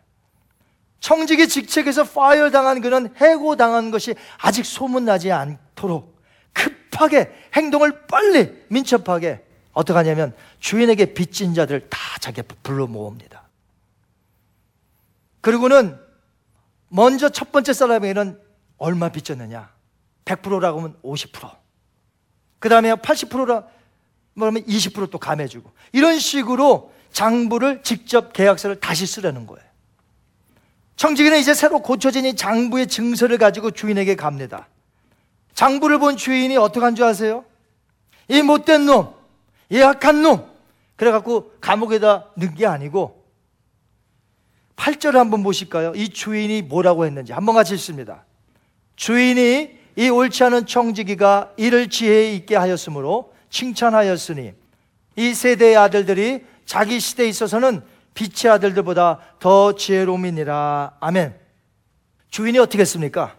청지기 1.01 1.47
직책에서 1.49 2.05
파이어 2.05 2.51
당한 2.51 2.79
그는 2.79 3.13
해고당한 3.17 3.91
것이 3.91 4.15
아직 4.37 4.65
소문나지 4.65 5.31
않도록 5.31 6.21
급하게 6.53 7.31
행동을 7.53 8.05
빨리 8.07 8.63
민첩하게 8.69 9.43
어떻게 9.73 9.97
하냐면 9.97 10.33
주인에게 10.59 11.13
빚진 11.13 11.53
자들 11.53 11.89
다 11.89 11.97
자기 12.19 12.41
불러 12.63 12.87
모읍니다. 12.87 13.41
그리고는 15.41 15.99
먼저 16.87 17.29
첫 17.29 17.51
번째 17.51 17.73
사람에게는 17.73 18.39
얼마 18.77 19.09
빚졌느냐? 19.09 19.71
100%라고 20.25 20.79
하면 20.79 20.97
50%. 21.03 21.49
그 22.59 22.69
다음에 22.69 22.93
80%라 22.93 23.65
그러면 24.35 24.63
20%또 24.65 25.17
감해주고 25.17 25.71
이런 25.93 26.19
식으로 26.19 26.93
장부를 27.11 27.81
직접 27.81 28.33
계약서를 28.33 28.79
다시 28.79 29.07
쓰려는 29.07 29.47
거예요. 29.47 29.70
청지기는 31.01 31.39
이제 31.39 31.55
새로 31.55 31.79
고쳐진 31.79 32.25
이 32.27 32.35
장부의 32.35 32.85
증서를 32.85 33.39
가지고 33.39 33.71
주인에게 33.71 34.15
갑니다. 34.15 34.67
장부를 35.55 35.97
본 35.97 36.15
주인이 36.15 36.55
어떻게 36.57 36.85
한 36.85 36.93
줄 36.93 37.05
아세요? 37.05 37.43
이 38.27 38.43
못된 38.43 38.85
놈, 38.85 39.11
이 39.71 39.79
약한 39.79 40.21
놈. 40.21 40.45
그래갖고 40.97 41.53
감옥에다 41.59 42.27
넣은 42.35 42.53
게 42.53 42.67
아니고 42.67 43.25
8절을 44.75 45.13
한번 45.13 45.41
보실까요? 45.41 45.93
이 45.95 46.07
주인이 46.07 46.61
뭐라고 46.61 47.07
했는지 47.07 47.33
한번 47.33 47.55
같이 47.55 47.73
읽습니다. 47.73 48.23
주인이 48.95 49.71
이 49.95 50.07
옳지 50.07 50.43
않은 50.43 50.67
청지기가 50.67 51.53
이를 51.57 51.89
지혜 51.89 52.31
있게 52.33 52.55
하였으므로 52.55 53.33
칭찬하였으니 53.49 54.53
이 55.15 55.33
세대의 55.33 55.77
아들들이 55.77 56.45
자기 56.67 56.99
시대에 56.99 57.27
있어서는 57.27 57.81
빛의 58.13 58.51
아들들보다 58.53 59.19
더 59.39 59.75
지혜로움이니라. 59.75 60.97
아멘. 60.99 61.35
주인이 62.29 62.57
어떻게 62.59 62.79
했습니까? 62.79 63.35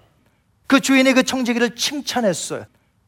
그 0.66 0.80
주인이 0.80 1.12
그 1.12 1.22
청지기를 1.22 1.74
칭찬했어요. 1.76 2.64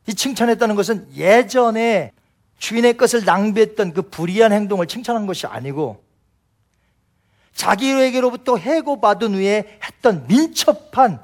이 0.06 0.14
칭찬했다는 0.14 0.74
것은 0.74 1.08
예전에 1.14 2.12
주인의 2.58 2.96
것을 2.96 3.24
낭비했던 3.24 3.92
그 3.92 4.02
불의한 4.02 4.52
행동을 4.52 4.86
칭찬한 4.86 5.26
것이 5.26 5.46
아니고 5.46 6.04
자기에게로부터 7.54 8.56
해고받은 8.56 9.34
후에 9.34 9.78
했던 9.82 10.26
민첩한 10.26 11.22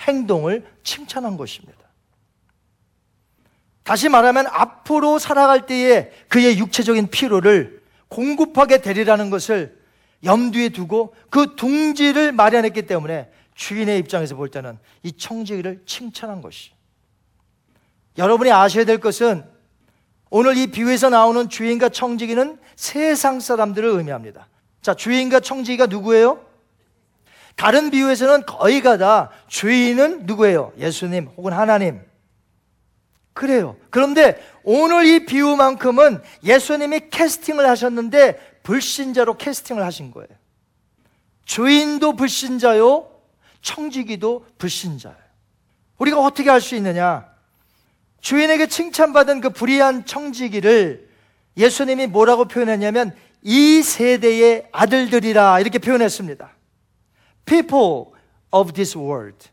행동을 0.00 0.66
칭찬한 0.82 1.36
것입니다. 1.36 1.78
다시 3.82 4.08
말하면 4.08 4.46
앞으로 4.46 5.18
살아갈 5.18 5.66
때에 5.66 6.10
그의 6.28 6.58
육체적인 6.58 7.08
피로를 7.08 7.82
공급하게 8.08 8.80
되리라는 8.80 9.30
것을 9.30 9.81
염두에 10.24 10.68
두고 10.70 11.14
그 11.30 11.56
둥지를 11.56 12.32
마련했기 12.32 12.82
때문에 12.82 13.30
주인의 13.54 13.98
입장에서 13.98 14.36
볼 14.36 14.48
때는 14.48 14.78
이 15.02 15.12
청지기를 15.12 15.82
칭찬한 15.86 16.42
것이. 16.42 16.70
여러분이 18.18 18.50
아셔야 18.52 18.84
될 18.84 18.98
것은 18.98 19.44
오늘 20.30 20.56
이 20.56 20.68
비유에서 20.68 21.10
나오는 21.10 21.48
주인과 21.48 21.90
청지기는 21.90 22.58
세상 22.76 23.40
사람들을 23.40 23.88
의미합니다. 23.88 24.48
자, 24.80 24.94
주인과 24.94 25.40
청지기가 25.40 25.86
누구예요? 25.86 26.44
다른 27.56 27.90
비유에서는 27.90 28.46
거의가 28.46 28.96
다 28.96 29.30
주인은 29.48 30.26
누구예요? 30.26 30.72
예수님 30.78 31.28
혹은 31.36 31.52
하나님. 31.52 32.00
그래요. 33.34 33.76
그런데 33.90 34.42
오늘 34.62 35.06
이 35.06 35.26
비유만큼은 35.26 36.22
예수님이 36.44 37.10
캐스팅을 37.10 37.68
하셨는데 37.68 38.51
불신자로 38.62 39.36
캐스팅을 39.38 39.84
하신 39.84 40.10
거예요. 40.10 40.28
주인도 41.44 42.14
불신자요, 42.14 43.08
청지기도 43.60 44.46
불신자예요. 44.58 45.18
우리가 45.98 46.20
어떻게 46.20 46.50
할 46.50 46.60
수 46.60 46.74
있느냐? 46.76 47.30
주인에게 48.20 48.68
칭찬받은 48.68 49.40
그 49.40 49.50
불의한 49.50 50.06
청지기를 50.06 51.08
예수님이 51.56 52.06
뭐라고 52.06 52.46
표현했냐면 52.46 53.14
이 53.42 53.82
세대의 53.82 54.68
아들들이라 54.70 55.58
이렇게 55.60 55.78
표현했습니다. 55.78 56.50
People 57.44 58.04
of 58.52 58.72
this 58.72 58.96
world. 58.96 59.48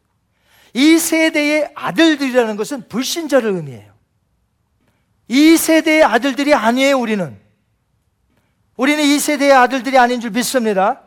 이 0.74 1.00
세대의 1.00 1.72
아들들이라는 1.74 2.56
것은 2.56 2.88
불신자를 2.88 3.50
의미해요. 3.52 3.92
이 5.28 5.58
세대의 5.58 6.04
아들들이 6.04 6.54
아니에요, 6.54 7.00
우리는. 7.00 7.40
우리는 8.80 9.04
이 9.04 9.20
세대의 9.20 9.52
아들들이 9.52 9.98
아닌 9.98 10.22
줄 10.22 10.32
믿습니다. 10.32 11.02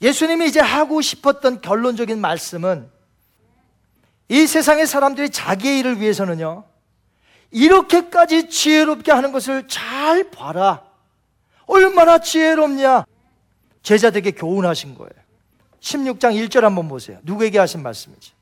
예수님이 0.00 0.48
이제 0.48 0.58
하고 0.58 1.02
싶었던 1.02 1.60
결론적인 1.60 2.18
말씀은 2.18 2.90
이 4.30 4.46
세상의 4.46 4.86
사람들이 4.86 5.28
자기의 5.28 5.80
일을 5.80 6.00
위해서는요, 6.00 6.64
이렇게까지 7.50 8.48
지혜롭게 8.48 9.12
하는 9.12 9.32
것을 9.32 9.68
잘 9.68 10.30
봐라. 10.30 10.82
얼마나 11.66 12.16
지혜롭냐. 12.16 13.04
제자들에게 13.82 14.30
교훈하신 14.30 14.94
거예요. 14.94 15.12
16장 15.80 16.48
1절 16.48 16.62
한번 16.62 16.88
보세요. 16.88 17.18
누구에게 17.24 17.58
하신 17.58 17.82
말씀이지? 17.82 18.32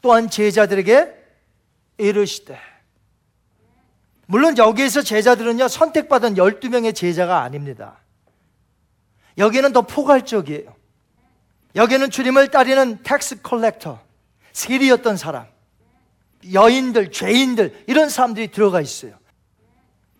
또한 0.00 0.28
제자들에게 0.28 1.14
이르시되. 1.98 2.71
물론 4.26 4.56
여기에서 4.56 5.02
제자들은요, 5.02 5.68
선택받은 5.68 6.34
12명의 6.34 6.94
제자가 6.94 7.42
아닙니다. 7.42 7.98
여기는 9.38 9.72
더 9.72 9.82
포괄적이에요. 9.82 10.74
여기는 11.74 12.10
주님을 12.10 12.48
따르는 12.48 13.02
tax 13.02 13.42
collector, 13.42 14.00
세리였던 14.52 15.16
사람, 15.16 15.46
여인들, 16.52 17.10
죄인들, 17.10 17.84
이런 17.86 18.08
사람들이 18.08 18.48
들어가 18.48 18.80
있어요. 18.80 19.14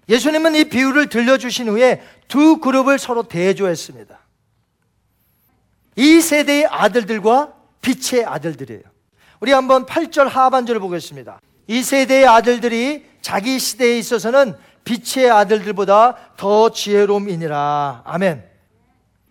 예수님은 0.09 0.55
이 0.57 0.65
비유를 0.65 1.09
들려주신 1.09 1.69
후에 1.69 2.03
두 2.29 2.59
그룹을 2.59 2.99
서로 2.99 3.23
대조했습니다. 3.23 4.19
이 5.97 6.21
세대의 6.21 6.67
아들들과 6.67 7.55
빛의 7.83 8.25
아들들이에요. 8.25 8.83
우리 9.41 9.53
한번 9.53 9.87
8절 9.87 10.29
하반절을 10.29 10.81
보겠습니다. 10.81 11.41
이 11.67 11.83
세대의 11.83 12.27
아들들이 12.27 13.12
자기 13.23 13.59
시대에 13.59 13.99
있어서는 13.99 14.55
빛의 14.85 15.31
아들들보다 15.31 16.35
더 16.37 16.71
지혜로움이니라. 16.71 18.03
아멘. 18.05 18.45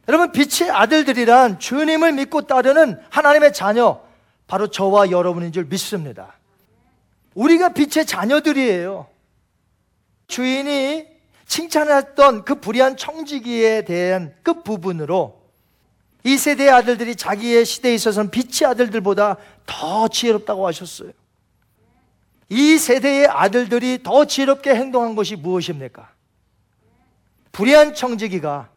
여러분, 0.07 0.31
빛의 0.31 0.71
아들들이란 0.71 1.59
주님을 1.59 2.13
믿고 2.13 2.47
따르는 2.47 2.99
하나님의 3.09 3.53
자녀, 3.53 4.01
바로 4.47 4.67
저와 4.67 5.11
여러분인 5.11 5.51
줄 5.51 5.65
믿습니다. 5.65 6.33
우리가 7.35 7.73
빛의 7.73 8.05
자녀들이에요. 8.05 9.07
주인이 10.27 11.05
칭찬했던 11.45 12.45
그 12.45 12.55
불의한 12.55 12.97
청지기에 12.97 13.83
대한 13.83 14.33
그 14.41 14.63
부분으로 14.63 15.41
이 16.23 16.37
세대의 16.37 16.69
아들들이 16.69 17.15
자기의 17.15 17.65
시대에 17.65 17.93
있어서는 17.93 18.31
빛의 18.31 18.69
아들들보다 18.69 19.37
더 19.65 20.07
지혜롭다고 20.07 20.65
하셨어요. 20.67 21.11
이 22.51 22.77
세대의 22.77 23.27
아들들이 23.27 24.03
더 24.03 24.25
지혜롭게 24.25 24.75
행동한 24.75 25.15
것이 25.15 25.37
무엇입니까? 25.37 26.11
불의한 27.53 27.95
청지기가 27.95 28.67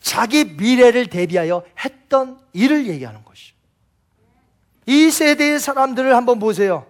자기 0.00 0.44
미래를 0.44 1.06
대비하여 1.06 1.62
했던 1.84 2.40
일을 2.52 2.88
얘기하는 2.88 3.24
것이죠. 3.24 3.54
이 4.86 5.08
세대의 5.12 5.60
사람들을 5.60 6.16
한번 6.16 6.40
보세요. 6.40 6.84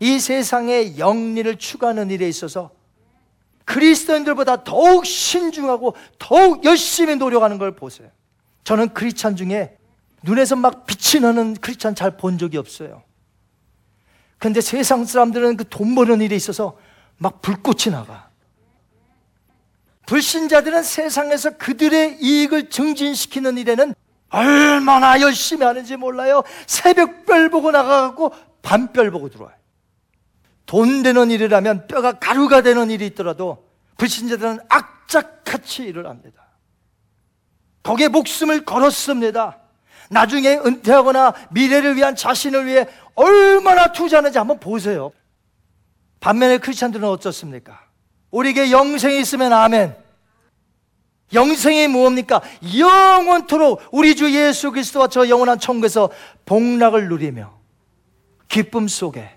이 0.00 0.18
세상의 0.18 0.98
영리를 0.98 1.56
추구하는 1.56 2.10
일에 2.10 2.28
있어서 2.28 2.72
그리스도인들보다 3.64 4.64
더욱 4.64 5.06
신중하고 5.06 5.94
더욱 6.18 6.64
열심히 6.64 7.14
노력하는 7.14 7.58
걸 7.58 7.76
보세요. 7.76 8.10
저는 8.64 8.88
크리스찬 8.88 9.36
중에 9.36 9.76
눈에서 10.24 10.56
막 10.56 10.84
빛이 10.84 11.22
나는 11.22 11.54
크리스찬 11.54 11.94
잘 11.94 12.16
본 12.16 12.38
적이 12.38 12.58
없어요. 12.58 13.04
근데 14.38 14.60
세상 14.60 15.04
사람들은 15.04 15.56
그 15.56 15.64
돈 15.64 15.94
버는 15.94 16.20
일에 16.20 16.36
있어서 16.36 16.76
막 17.16 17.40
불꽃이 17.42 17.90
나가. 17.92 18.28
불신자들은 20.06 20.82
세상에서 20.82 21.56
그들의 21.56 22.18
이익을 22.20 22.68
증진시키는 22.68 23.56
일에는 23.58 23.94
얼마나 24.28 25.20
열심히 25.20 25.64
하는지 25.64 25.96
몰라요. 25.96 26.42
새벽별 26.66 27.48
보고 27.50 27.70
나가고 27.70 28.32
밤별 28.62 29.10
보고 29.10 29.30
들어와요. 29.30 29.54
돈 30.66 31.02
되는 31.02 31.30
일이라면 31.30 31.86
뼈가 31.86 32.18
가루가 32.18 32.62
되는 32.62 32.90
일이 32.90 33.06
있더라도 33.06 33.68
불신자들은 33.96 34.60
악착같이 34.68 35.84
일을 35.84 36.06
합니다. 36.06 36.42
거기에 37.82 38.08
목숨을 38.08 38.64
걸었습니다. 38.64 39.58
나중에 40.10 40.56
은퇴하거나 40.56 41.34
미래를 41.50 41.96
위한 41.96 42.14
자신을 42.16 42.66
위해 42.66 42.86
얼마나 43.14 43.92
투자하는지 43.92 44.38
한번 44.38 44.58
보세요. 44.58 45.12
반면에 46.20 46.58
크리스찬들은 46.58 47.06
어떻습니까? 47.08 47.80
우리에게 48.30 48.70
영생이 48.70 49.20
있으면 49.20 49.52
아멘. 49.52 49.96
영생이 51.32 51.88
무엇입니까? 51.88 52.42
영원토록 52.78 53.82
우리 53.92 54.14
주 54.14 54.32
예수 54.34 54.70
그리스도와 54.70 55.08
저 55.08 55.28
영원한 55.28 55.58
천국에서 55.58 56.10
복락을 56.44 57.08
누리며 57.08 57.52
기쁨 58.48 58.88
속에 58.88 59.36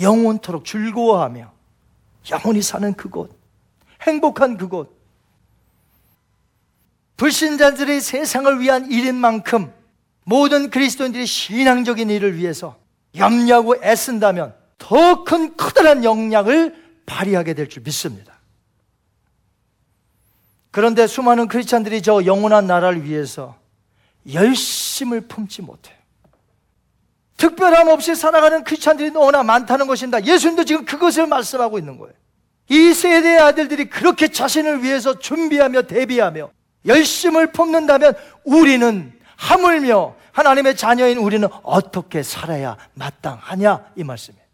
영원토록 0.00 0.64
즐거워하며 0.64 1.52
영원히 2.30 2.62
사는 2.62 2.92
그곳, 2.94 3.30
행복한 4.02 4.56
그곳. 4.56 4.94
불신자들의 7.16 8.00
세상을 8.00 8.60
위한 8.60 8.90
일인 8.90 9.14
만큼 9.14 9.72
모든 10.24 10.68
그리스도인들이 10.70 11.26
신앙적인 11.26 12.10
일을 12.10 12.36
위해서 12.36 12.76
염려하고 13.16 13.76
애쓴다면 13.82 14.54
더 14.78 15.24
큰 15.24 15.56
커다란 15.56 16.04
영향을 16.04 16.74
발휘하게 17.06 17.54
될 17.54 17.68
줄 17.68 17.82
믿습니다. 17.82 18.34
그런데 20.70 21.06
수많은 21.06 21.46
크리스찬들이 21.48 22.02
저 22.02 22.24
영원한 22.24 22.66
나라를 22.66 23.04
위해서 23.04 23.56
열심을 24.32 25.22
품지 25.22 25.62
못해요. 25.62 25.94
특별함 27.36 27.88
없이 27.88 28.14
살아가는 28.14 28.64
크리스찬들이 28.64 29.10
너무나 29.10 29.42
많다는 29.42 29.86
것입니다. 29.86 30.24
예수님도 30.24 30.64
지금 30.64 30.84
그것을 30.84 31.26
말씀하고 31.26 31.78
있는 31.78 31.98
거예요. 31.98 32.14
이 32.68 32.92
세대의 32.94 33.38
아들들이 33.40 33.88
그렇게 33.88 34.28
자신을 34.28 34.82
위해서 34.82 35.18
준비하며 35.18 35.82
대비하며 35.82 36.50
열심을 36.86 37.52
품는다면 37.52 38.14
우리는 38.44 39.12
하물며 39.36 40.16
하나님의 40.34 40.76
자녀인 40.76 41.18
우리는 41.18 41.48
어떻게 41.62 42.24
살아야 42.24 42.76
마땅하냐 42.94 43.92
이 43.96 44.02
말씀이에요. 44.02 44.44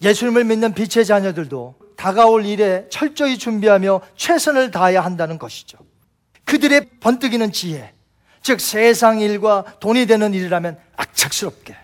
예수님을 0.00 0.44
믿는 0.44 0.74
빛의 0.74 1.04
자녀들도 1.04 1.74
다가올 1.96 2.46
일에 2.46 2.86
철저히 2.88 3.36
준비하며 3.36 4.00
최선을 4.16 4.70
다해야 4.70 5.04
한다는 5.04 5.38
것이죠. 5.38 5.76
그들의 6.44 6.88
번뜩이는 7.00 7.52
지혜, 7.52 7.92
즉 8.42 8.60
세상 8.60 9.20
일과 9.20 9.64
돈이 9.80 10.06
되는 10.06 10.32
일이라면 10.32 10.78
악착스럽게 10.96 11.76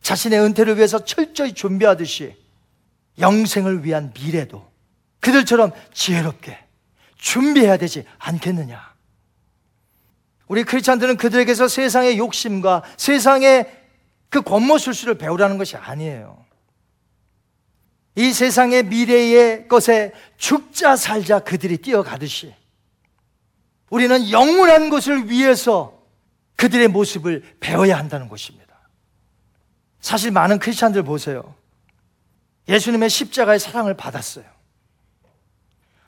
자신의 0.00 0.40
은퇴를 0.40 0.76
위해서 0.76 1.04
철저히 1.04 1.52
준비하듯이 1.52 2.36
영생을 3.18 3.84
위한 3.84 4.12
미래도 4.14 4.66
그들처럼 5.20 5.72
지혜롭게 5.92 6.58
준비해야 7.18 7.76
되지 7.76 8.04
않겠느냐. 8.18 8.93
우리 10.48 10.64
크리스찬들은 10.64 11.16
그들에게서 11.16 11.68
세상의 11.68 12.18
욕심과 12.18 12.82
세상의 12.96 13.70
그 14.28 14.42
권모술수를 14.42 15.16
배우라는 15.16 15.58
것이 15.58 15.76
아니에요. 15.76 16.44
이 18.16 18.32
세상의 18.32 18.84
미래의 18.84 19.68
것에 19.68 20.12
죽자 20.36 20.96
살자 20.96 21.40
그들이 21.40 21.78
뛰어가듯이 21.78 22.54
우리는 23.90 24.30
영원한 24.30 24.90
것을 24.90 25.30
위해서 25.30 26.00
그들의 26.56 26.88
모습을 26.88 27.42
배워야 27.60 27.98
한다는 27.98 28.28
것입니다. 28.28 28.64
사실 30.00 30.30
많은 30.30 30.58
크리스찬들 30.58 31.02
보세요. 31.02 31.54
예수님의 32.68 33.10
십자가의 33.10 33.58
사랑을 33.58 33.94
받았어요. 33.94 34.44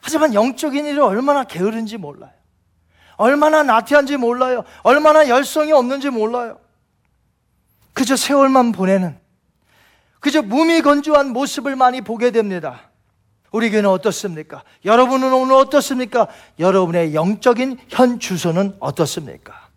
하지만 0.01 0.35
영적인 0.35 0.87
일을 0.87 1.01
얼마나 1.01 1.44
게으른지 1.44 1.96
몰라요. 1.96 2.36
얼마나 3.16 3.62
나태한지 3.62 4.16
몰라요. 4.16 4.64
얼마나 4.83 5.29
열성이 5.29 5.72
없는지 5.72 6.11
몰라요. 6.11 6.59
그저 7.92 8.14
세월만 8.16 8.72
보내는 8.72 9.18
그저 10.20 10.42
무미건조한 10.42 11.31
모습을 11.31 11.76
많이 11.76 12.00
보게 12.00 12.31
됩니다. 12.31 12.90
우리 13.52 13.70
교회는 13.70 13.88
어떻습니까? 13.88 14.64
여러분은 14.85 15.33
오늘 15.33 15.55
어떻습니까? 15.55 16.26
여러분의 16.59 17.14
영적인 17.14 17.79
현 17.88 18.18
주소는 18.18 18.76
어떻습니까? 18.81 19.68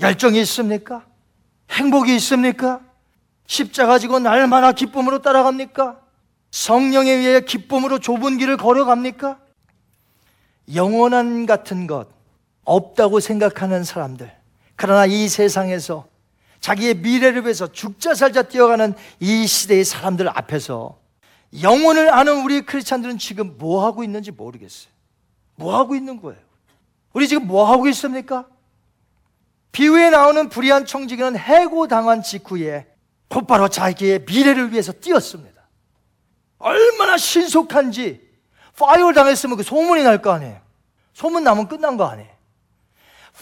열정이 0.00 0.40
있습니까? 0.42 1.04
행복이 1.70 2.14
있습니까? 2.16 2.80
십자가 3.46 3.98
지고 3.98 4.18
날마다 4.18 4.72
기쁨으로 4.72 5.22
따라갑니까? 5.22 6.00
성령에 6.50 7.10
의해 7.10 7.40
기쁨으로 7.40 7.98
좁은 7.98 8.36
길을 8.38 8.56
걸어갑니까? 8.56 9.38
영원한 10.74 11.46
같은 11.46 11.86
것 11.86 12.08
없다고 12.64 13.20
생각하는 13.20 13.84
사람들. 13.84 14.30
그러나 14.76 15.06
이 15.06 15.28
세상에서 15.28 16.06
자기의 16.60 16.94
미래를 16.94 17.42
위해서 17.44 17.70
죽자 17.70 18.14
살자 18.14 18.42
뛰어가는 18.42 18.94
이 19.20 19.46
시대의 19.46 19.84
사람들 19.84 20.28
앞에서 20.28 20.98
영혼을 21.62 22.12
아는 22.12 22.42
우리 22.42 22.62
크리스찬들은 22.62 23.18
지금 23.18 23.56
뭐 23.58 23.84
하고 23.84 24.02
있는지 24.02 24.30
모르겠어요. 24.30 24.92
뭐 25.56 25.76
하고 25.76 25.94
있는 25.94 26.20
거예요? 26.20 26.40
우리 27.12 27.28
지금 27.28 27.46
뭐 27.46 27.70
하고 27.70 27.86
있습니까? 27.88 28.46
비유에 29.72 30.10
나오는 30.10 30.48
불의한 30.48 30.86
청지기는 30.86 31.36
해고당한 31.36 32.22
직후에 32.22 32.86
곧바로 33.28 33.68
자기의 33.68 34.24
미래를 34.26 34.72
위해서 34.72 34.92
뛰었습니다. 34.92 35.62
얼마나 36.58 37.16
신속한지 37.18 38.20
fire 38.76 39.12
당했으면 39.12 39.56
그 39.56 39.62
소문이 39.62 40.02
날 40.02 40.22
거 40.22 40.32
아니에요. 40.32 40.60
소문 41.12 41.44
나면 41.44 41.68
끝난 41.68 41.96
거 41.96 42.04
아니에요. 42.04 42.33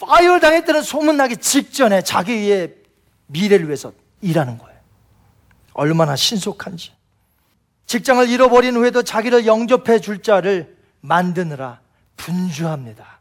fire 0.00 0.40
당했다는 0.40 0.82
소문 0.82 1.16
나기 1.16 1.36
직전에 1.36 2.02
자기의 2.02 2.74
미래를 3.26 3.66
위해서 3.66 3.92
일하는 4.20 4.58
거예요. 4.58 4.78
얼마나 5.74 6.16
신속한지. 6.16 6.92
직장을 7.86 8.28
잃어버린 8.28 8.76
후에도 8.76 9.02
자기를 9.02 9.46
영접해 9.46 10.00
줄 10.00 10.22
자를 10.22 10.76
만드느라 11.00 11.80
분주합니다. 12.16 13.20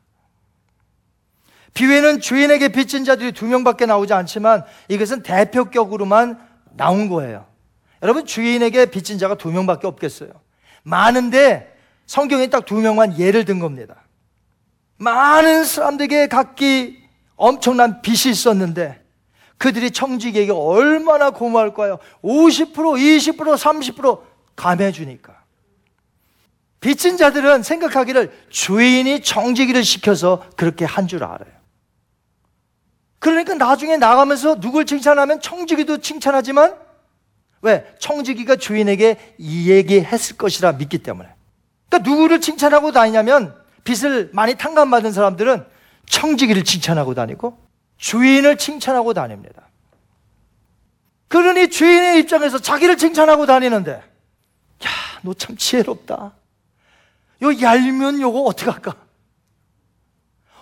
비유에는 1.74 2.20
주인에게 2.20 2.70
빚진 2.70 3.06
자들이 3.06 3.32
두 3.32 3.46
명밖에 3.46 3.86
나오지 3.86 4.14
않지만 4.14 4.64
이것은 4.90 5.24
대표격으로만 5.24 6.40
나온 6.72 7.08
거예요. 7.10 7.46
여러분 8.04 8.26
주인에게 8.26 8.88
빚진 8.88 9.18
자가 9.18 9.36
두 9.36 9.52
명밖에 9.52 9.88
없겠어요. 9.88 10.32
많은데 10.84 11.78
성경에 12.06 12.48
딱 12.48 12.66
두 12.66 12.76
명만 12.76 13.18
예를 13.18 13.46
든 13.46 13.60
겁니다. 13.60 14.01
많은 15.02 15.64
사람들에게 15.64 16.28
각기 16.28 17.02
엄청난 17.36 18.04
빚이 18.04 18.30
있었는데 18.30 19.02
그들이 19.58 19.90
청지기에게 19.92 20.52
얼마나 20.52 21.32
고마울까요? 21.32 21.98
50%, 22.24 22.74
20%, 22.74 23.36
30% 23.36 24.22
감해주니까. 24.56 25.42
빚진 26.80 27.18
자들은 27.18 27.62
생각하기를 27.64 28.32
주인이 28.50 29.22
청지기를 29.22 29.84
시켜서 29.84 30.44
그렇게 30.56 30.86
한 30.86 31.08
줄 31.08 31.24
알아요. 31.24 31.52
그러니까 33.20 33.54
나중에 33.54 33.98
나가면서 33.98 34.60
누굴 34.60 34.86
칭찬하면 34.86 35.42
청지기도 35.42 35.98
칭찬하지만 36.00 36.76
왜? 37.62 37.86
청지기가 38.00 38.56
주인에게 38.56 39.36
이 39.38 39.70
얘기 39.70 40.00
했을 40.02 40.38
것이라 40.38 40.74
믿기 40.74 40.98
때문에. 41.00 41.30
그러니까 41.90 42.10
누구를 42.10 42.42
칭찬하고 42.42 42.92
다니냐면 42.92 43.61
빚을 43.84 44.30
많이 44.34 44.56
탕감받은 44.56 45.12
사람들은 45.12 45.65
청지기를 46.08 46.63
칭찬하고 46.63 47.13
다니고 47.13 47.58
주인을 47.98 48.58
칭찬하고 48.58 49.13
다닙니다. 49.13 49.67
그러니 51.28 51.70
주인의 51.70 52.20
입장에서 52.20 52.60
자기를 52.60 52.98
칭찬하고 52.98 53.46
다니는데, 53.46 53.91
야, 53.94 54.89
너 55.22 55.34
참 55.34 55.56
지혜롭다. 55.56 56.34
요 57.44 57.62
얄면 57.62 58.20
요거 58.20 58.41
어떡할까? 58.41 58.96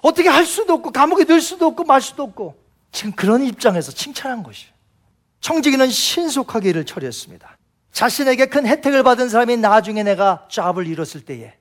어떻게 0.02 0.30
할 0.30 0.46
수도 0.46 0.74
없고, 0.74 0.92
감옥에 0.92 1.24
넣을 1.24 1.42
수도 1.42 1.66
없고, 1.66 1.86
말 1.86 2.02
수도 2.02 2.22
없고. 2.24 2.62
지금 2.92 3.12
그런 3.14 3.44
입장에서 3.44 3.92
칭찬한 3.92 4.44
것이. 4.44 4.68
청지기는 5.42 5.90
신속하게 5.90 6.70
일을 6.70 6.86
처리했습니다. 6.86 7.58
자신에게 7.92 8.46
큰 8.48 8.68
혜택을 8.68 9.02
받은 9.04 9.30
사람이 9.30 9.58
나중에 9.58 10.04
내가 10.04 10.48
잡을 10.52 10.86
잃었을 10.88 11.22
때에 11.22 11.56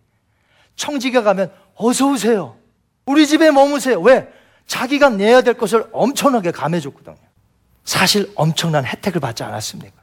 청지기가 0.79 1.23
가면 1.23 1.53
어서 1.75 2.09
오세요. 2.09 2.57
우리 3.05 3.27
집에 3.27 3.51
머무세요. 3.51 4.01
왜? 4.01 4.33
자기가 4.67 5.11
내야 5.11 5.43
될 5.43 5.55
것을 5.55 5.87
엄청나게 5.93 6.53
감해줬거든요. 6.53 7.17
사실 7.85 8.31
엄청난 8.35 8.85
혜택을 8.85 9.21
받지 9.21 9.43
않았습니까? 9.43 9.97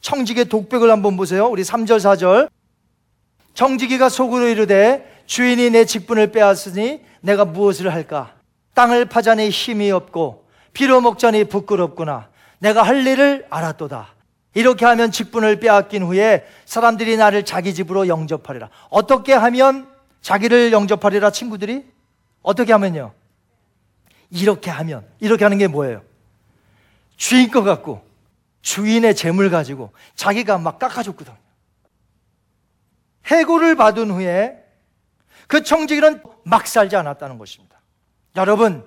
청지기의 0.00 0.46
독백을 0.46 0.90
한번 0.90 1.16
보세요. 1.16 1.46
우리 1.48 1.62
3절, 1.62 1.98
4절. 1.98 2.50
청지기가 3.54 4.08
속으로 4.08 4.46
이르되 4.48 5.22
주인이 5.26 5.70
내 5.70 5.84
직분을 5.84 6.32
빼앗으니 6.32 7.00
내가 7.20 7.44
무엇을 7.44 7.92
할까? 7.92 8.34
땅을 8.74 9.06
파자니 9.06 9.50
힘이 9.50 9.90
없고 9.90 10.46
피로 10.72 11.00
먹자니 11.00 11.44
부끄럽구나. 11.44 12.28
내가 12.58 12.82
할 12.82 13.06
일을 13.06 13.46
알았도다. 13.50 14.14
이렇게 14.54 14.84
하면 14.84 15.10
직분을 15.10 15.60
빼앗긴 15.60 16.02
후에 16.02 16.46
사람들이 16.66 17.16
나를 17.16 17.44
자기 17.44 17.74
집으로 17.74 18.08
영접하리라. 18.08 18.68
어떻게 18.90 19.32
하면 19.32 19.88
자기를 20.20 20.72
영접하리라 20.72 21.30
친구들이? 21.30 21.84
어떻게 22.42 22.72
하면요? 22.72 23.12
이렇게 24.30 24.70
하면 24.70 25.06
이렇게 25.20 25.44
하는 25.44 25.58
게 25.58 25.68
뭐예요? 25.68 26.02
주인 27.16 27.50
것 27.50 27.62
같고 27.62 28.04
주인의 28.62 29.14
재물 29.14 29.50
가지고 29.50 29.92
자기가 30.14 30.58
막 30.58 30.78
깎아줬거든요. 30.78 31.36
해고를 33.26 33.76
받은 33.76 34.10
후에 34.10 34.58
그 35.46 35.62
청지기는 35.62 36.22
막 36.44 36.66
살지 36.66 36.96
않았다는 36.96 37.38
것입니다. 37.38 37.80
여러분, 38.36 38.86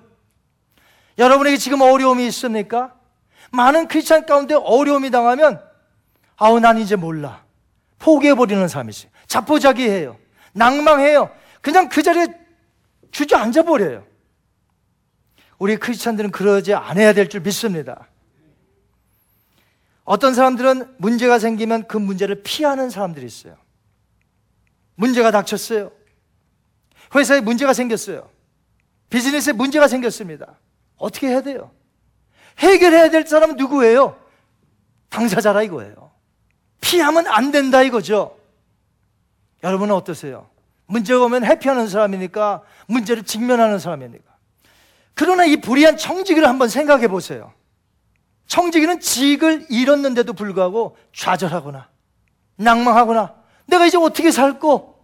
여러분에게 1.18 1.56
지금 1.56 1.80
어려움이 1.80 2.26
있습니까? 2.28 2.95
많은 3.56 3.88
크리스찬 3.88 4.26
가운데 4.26 4.54
어려움이 4.54 5.10
당하면 5.10 5.60
아우 6.36 6.60
난 6.60 6.78
이제 6.78 6.94
몰라. 6.96 7.44
포기해버리는 7.98 8.68
있어요. 8.90 9.10
자포자기해요. 9.26 10.18
낭망해요. 10.52 11.30
그냥 11.60 11.88
그 11.88 12.02
자리에 12.02 12.26
주저앉아 13.10 13.62
버려요. 13.62 14.06
우리 15.58 15.76
크리스찬들은 15.76 16.30
그러지 16.30 16.74
않아야 16.74 17.14
될 17.14 17.28
줄 17.28 17.40
믿습니다. 17.40 18.08
어떤 20.04 20.34
사람들은 20.34 20.96
문제가 20.98 21.38
생기면 21.38 21.88
그 21.88 21.96
문제를 21.96 22.42
피하는 22.42 22.90
사람들이 22.90 23.26
있어요. 23.26 23.56
문제가 24.94 25.30
닥쳤어요. 25.30 25.90
회사에 27.14 27.40
문제가 27.40 27.72
생겼어요. 27.72 28.28
비즈니스에 29.10 29.52
문제가 29.52 29.88
생겼습니다. 29.88 30.58
어떻게 30.96 31.28
해야 31.28 31.40
돼요? 31.40 31.72
해결해야 32.58 33.10
될 33.10 33.26
사람은 33.26 33.56
누구예요? 33.56 34.18
당사자라 35.08 35.62
이거예요. 35.62 36.10
피하면 36.80 37.26
안 37.26 37.50
된다 37.50 37.82
이거죠. 37.82 38.38
여러분은 39.62 39.94
어떠세요? 39.94 40.48
문제가 40.86 41.24
오면 41.24 41.44
회피하는 41.44 41.88
사람이니까 41.88 42.62
문제를 42.86 43.24
직면하는 43.24 43.78
사람입니까? 43.78 44.36
그러나 45.14 45.44
이 45.44 45.56
불의한 45.56 45.96
청지기를 45.96 46.48
한번 46.48 46.68
생각해 46.68 47.08
보세요. 47.08 47.52
청지기는 48.46 49.00
직을 49.00 49.66
잃었는데도 49.70 50.32
불구하고 50.34 50.96
좌절하거나 51.12 51.88
낭망하거나 52.56 53.34
내가 53.66 53.86
이제 53.86 53.98
어떻게 53.98 54.30
살고 54.30 54.94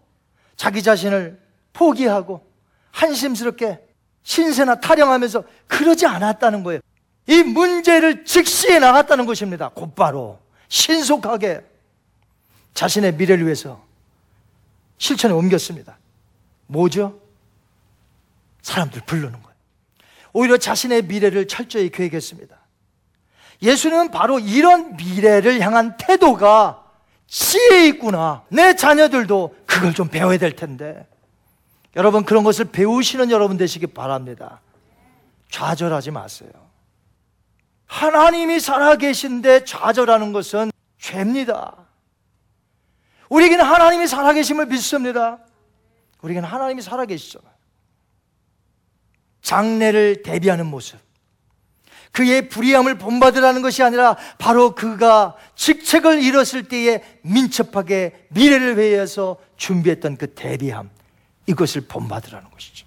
자기 0.57 0.82
자신을 0.82 1.40
포기하고 1.72 2.46
한심스럽게 2.92 3.80
신세나 4.22 4.76
타령하면서 4.80 5.42
그러지 5.66 6.07
않았다는 6.07 6.62
거예요. 6.62 6.80
이 7.26 7.42
문제를 7.42 8.24
직시해 8.24 8.78
나갔다는 8.78 9.26
것입니다. 9.26 9.68
곧바로 9.68 10.38
신속하게 10.68 11.60
자신의 12.74 13.14
미래를 13.14 13.44
위해서 13.44 13.84
실천에 14.98 15.34
옮겼습니다. 15.34 15.98
뭐죠? 16.66 17.20
사람들 18.62 19.02
부르는 19.06 19.32
거예요. 19.32 19.56
오히려 20.32 20.56
자신의 20.56 21.02
미래를 21.02 21.46
철저히 21.46 21.90
계획했습니다. 21.90 22.56
예수님은 23.62 24.10
바로 24.10 24.38
이런 24.38 24.96
미래를 24.96 25.60
향한 25.60 25.96
태도가 25.96 26.84
지혜 27.26 27.86
있구나. 27.88 28.44
내 28.48 28.74
자녀들도 28.74 29.56
그걸 29.66 29.94
좀 29.94 30.08
배워야 30.08 30.38
될 30.38 30.56
텐데. 30.56 31.06
여러분, 31.96 32.24
그런 32.24 32.42
것을 32.44 32.66
배우시는 32.66 33.30
여러분 33.30 33.56
되시기 33.56 33.86
바랍니다. 33.88 34.60
좌절하지 35.50 36.10
마세요. 36.10 36.50
하나님이 37.93 38.59
살아계신데 38.59 39.66
좌절하는 39.66 40.32
것은 40.32 40.72
죄입니다. 40.99 41.76
우리에게는 43.28 43.62
하나님이 43.62 44.07
살아계심을 44.07 44.64
믿습니다. 44.66 45.38
우리에게는 46.22 46.49
하나님이 46.49 46.80
살아계시잖아요. 46.80 47.53
장래를 49.43 50.22
대비하는 50.22 50.66
모습. 50.66 50.99
그의 52.12 52.49
불의함을 52.49 52.97
본받으라는 52.97 53.61
것이 53.61 53.82
아니라 53.82 54.16
바로 54.38 54.74
그가 54.74 55.36
직책을 55.55 56.22
잃었을 56.22 56.68
때에 56.68 57.03
민첩하게 57.22 58.28
미래를 58.30 58.78
위해서 58.78 59.36
준비했던 59.59 60.16
그 60.16 60.32
대비함. 60.32 60.88
이것을 61.47 61.82
본받으라는 61.82 62.51
것이죠. 62.51 62.86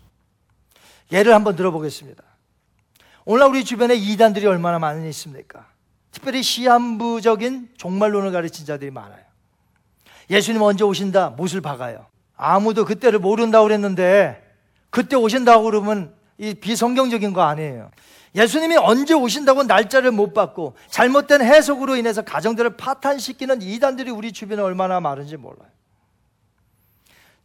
예를 1.12 1.36
한번 1.36 1.56
들어보겠습니다. 1.56 2.24
오늘날 3.26 3.50
우리 3.50 3.66
주변에 3.66 3.96
이단들이 3.96 4.46
얼마나 4.46 4.78
많이 4.78 5.08
있습니까? 5.10 5.68
특별히 6.12 6.44
시한부적인 6.44 7.70
종말론을 7.76 8.32
가르친 8.32 8.66
자들이 8.66 8.92
많아요. 8.92 9.24
예수님 10.30 10.62
언제 10.62 10.84
오신다? 10.84 11.32
못을 11.32 11.62
박아요. 11.62 12.06
아무도 12.38 12.86
그때를 12.86 13.20
모른다고 13.20 13.66
그랬는데 13.66 14.42
그때 14.92 15.16
오신다고 15.16 15.64
그러면 15.64 16.14
이 16.38 16.54
비성경적인 16.54 17.34
거 17.34 17.42
아니에요. 17.42 17.90
예수님이 18.36 18.78
언제 18.78 19.14
오신다고 19.14 19.64
날짜를 19.64 20.12
못 20.12 20.34
받고 20.34 20.76
잘못된 20.90 21.42
해석으로 21.42 21.96
인해서 21.96 22.22
가정들을 22.22 22.78
파탄시키는 22.78 23.62
이단들이 23.62 24.12
우리 24.12 24.32
주변에 24.32 24.62
얼마나 24.62 25.00
많은지 25.00 25.38
몰라요. 25.38 25.70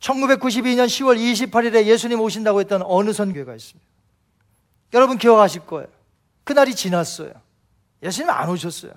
1992년 0.00 0.86
10월 0.86 1.18
28일에 1.50 1.84
예수님 1.84 2.20
오신다고 2.20 2.60
했던 2.60 2.82
어느 2.84 3.12
선교가 3.12 3.54
있습니다. 3.54 3.89
여러분 4.92 5.18
기억하실 5.18 5.66
거예요. 5.66 5.88
그날이 6.44 6.74
지났어요. 6.74 7.32
예수님 8.02 8.30
안 8.30 8.48
오셨어요. 8.48 8.92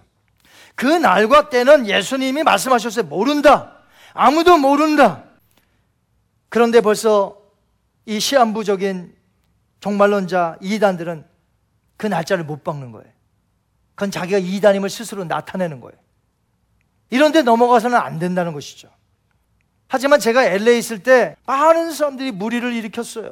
그 0.76 0.86
날과 0.86 1.50
때는 1.50 1.88
예수님이 1.88 2.44
말씀하셨어요. 2.44 3.06
모른다. 3.06 3.78
아무도 4.14 4.58
모른다. 4.58 5.24
그런데 6.50 6.82
벌써 6.82 7.38
이 8.06 8.20
시한부적인 8.20 9.16
종말론자 9.80 10.58
이단들은 10.62 11.26
그 11.98 12.08
날짜를 12.08 12.44
못 12.44 12.64
박는 12.64 12.92
거예요. 12.92 13.08
그건 13.96 14.12
자기가 14.12 14.40
이단임을 14.40 14.90
스스로 14.90 15.24
나타내는 15.24 15.80
거예요. 15.80 15.98
이런데 17.10 17.44
넘어가서는 17.44 17.98
안 17.98 18.18
된다는 18.18 18.54
것이죠. 18.54 18.90
하지만 19.88 20.20
제가 20.20 20.44
LA 20.46 20.80
있을 20.80 21.04
때 21.04 21.36
많은 21.46 21.92
사람들이 21.92 22.32
무리를 22.32 22.74
일으켰어요. 22.74 23.32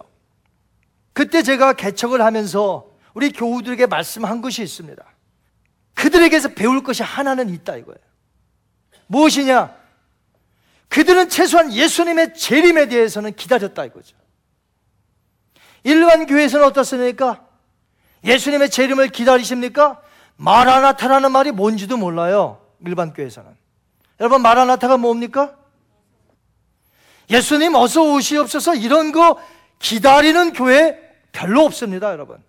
그때 1.14 1.43
제가 1.43 1.74
개척을 1.74 2.22
하면서 2.22 2.89
우리 3.14 3.32
교우들에게 3.32 3.88
말씀한 3.88 4.41
것이 4.41 4.64
있습니다. 4.64 5.03
그들에게서 5.93 6.49
배울 6.49 6.84
것이 6.84 7.03
하나는 7.03 7.49
있다 7.49 7.76
이거예요. 7.76 7.99
무엇이냐? 9.07 9.76
그들은 10.88 11.30
최소한 11.30 11.72
예수님의 11.74 12.34
재림에 12.34 12.88
대해서는 12.88 13.36
기다렸다 13.36 13.86
이거죠. 13.86 14.16
일반 15.84 16.26
교회에서는 16.26 16.66
어떻습니까? 16.66 17.45
예수님의 18.24 18.70
재림을 18.70 19.09
기다리십니까? 19.09 20.01
마라나타라는 20.38 21.32
말이 21.32 21.51
뭔지도 21.51 21.97
몰라요. 21.97 22.66
일반 22.86 23.14
교회에서는. 23.14 23.55
여러분 24.20 24.41
마라나타가 24.41 24.97
뭡니까? 24.97 25.55
예수님 27.30 27.76
어서 27.76 28.03
오시옵소서 28.03 28.76
이런 28.76 29.12
거 29.12 29.39
기다리는 29.82 30.54
교회 30.54 30.98
별로 31.32 31.66
없습니다, 31.66 32.12
여러분. 32.12 32.42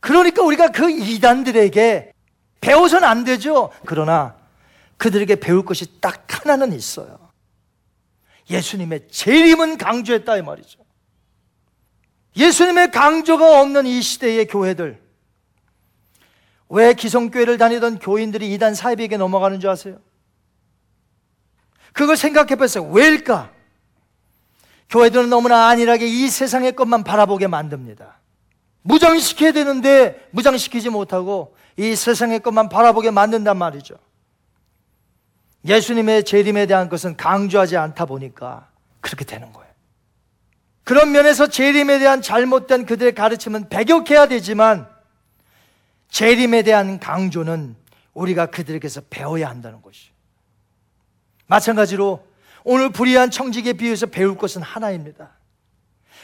그러니까 0.00 0.42
우리가 0.42 0.68
그 0.68 0.90
이단들에게 0.90 2.12
배워서는 2.60 3.06
안 3.06 3.24
되죠. 3.24 3.70
그러나 3.86 4.36
그들에게 4.96 5.36
배울 5.36 5.64
것이 5.64 6.00
딱 6.00 6.26
하나는 6.28 6.72
있어요. 6.72 7.18
예수님의 8.50 9.08
재림은 9.08 9.78
강조했다 9.78 10.36
이 10.36 10.42
말이죠. 10.42 10.80
예수님의 12.36 12.90
강조가 12.90 13.60
없는 13.60 13.86
이 13.86 14.02
시대의 14.02 14.46
교회들 14.46 15.00
왜 16.68 16.94
기성교회를 16.94 17.58
다니던 17.58 17.98
교인들이 17.98 18.52
이단 18.54 18.74
사이비에게 18.74 19.16
넘어가는 19.18 19.60
줄 19.60 19.70
아세요? 19.70 20.00
그걸 21.92 22.16
생각해 22.16 22.56
봤어요. 22.56 22.84
왜일까? 22.90 23.52
교회들은 24.92 25.30
너무나 25.30 25.68
안일하게 25.68 26.06
이 26.06 26.28
세상의 26.28 26.76
것만 26.76 27.02
바라보게 27.02 27.46
만듭니다. 27.46 28.20
무장시켜야 28.82 29.52
되는데 29.52 30.28
무장시키지 30.32 30.90
못하고 30.90 31.56
이 31.78 31.96
세상의 31.96 32.40
것만 32.40 32.68
바라보게 32.68 33.10
만든단 33.10 33.56
말이죠. 33.56 33.94
예수님의 35.66 36.24
재림에 36.24 36.66
대한 36.66 36.90
것은 36.90 37.16
강조하지 37.16 37.78
않다 37.78 38.04
보니까 38.04 38.68
그렇게 39.00 39.24
되는 39.24 39.50
거예요. 39.52 39.72
그런 40.84 41.12
면에서 41.12 41.46
재림에 41.46 41.98
대한 41.98 42.20
잘못된 42.20 42.84
그들의 42.84 43.14
가르침은 43.14 43.70
배격해야 43.70 44.28
되지만 44.28 44.86
재림에 46.10 46.64
대한 46.64 47.00
강조는 47.00 47.76
우리가 48.12 48.46
그들에게서 48.46 49.02
배워야 49.08 49.48
한다는 49.48 49.80
것이죠. 49.80 50.12
마찬가지로 51.46 52.31
오늘 52.64 52.90
불의한 52.90 53.30
청직에 53.30 53.74
비유해서 53.74 54.06
배울 54.06 54.36
것은 54.36 54.62
하나입니다. 54.62 55.30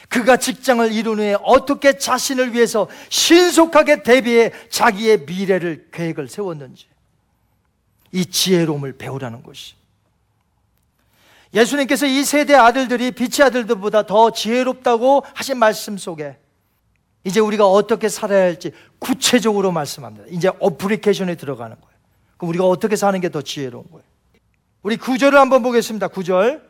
그가 0.07 0.37
직장을 0.37 0.91
이룬 0.91 1.19
후에 1.19 1.37
어떻게 1.43 1.97
자신을 1.97 2.53
위해서 2.53 2.87
신속하게 3.09 4.03
대비해 4.03 4.51
자기의 4.69 5.25
미래를 5.25 5.89
계획을 5.91 6.27
세웠는지 6.27 6.87
이 8.11 8.25
지혜로움을 8.25 8.97
배우라는 8.97 9.43
것이. 9.43 9.75
예수님께서 11.53 12.05
이 12.05 12.23
세대 12.23 12.55
아들들이 12.55 13.11
빛의 13.11 13.47
아들들보다 13.47 14.05
더 14.05 14.31
지혜롭다고 14.31 15.23
하신 15.33 15.57
말씀 15.57 15.97
속에 15.97 16.37
이제 17.23 17.39
우리가 17.39 17.67
어떻게 17.67 18.07
살아야 18.07 18.43
할지 18.43 18.71
구체적으로 18.97 19.71
말씀합니다. 19.71 20.25
이제 20.29 20.49
어플리케이션에 20.59 21.35
들어가는 21.35 21.75
거예요. 21.75 21.99
그럼 22.37 22.49
우리가 22.49 22.65
어떻게 22.65 22.95
사는 22.95 23.19
게 23.19 23.29
더 23.29 23.41
지혜로운 23.41 23.85
거예요. 23.91 24.08
우리 24.81 24.97
구절을 24.97 25.37
한번 25.37 25.61
보겠습니다. 25.63 26.07
구절. 26.07 26.67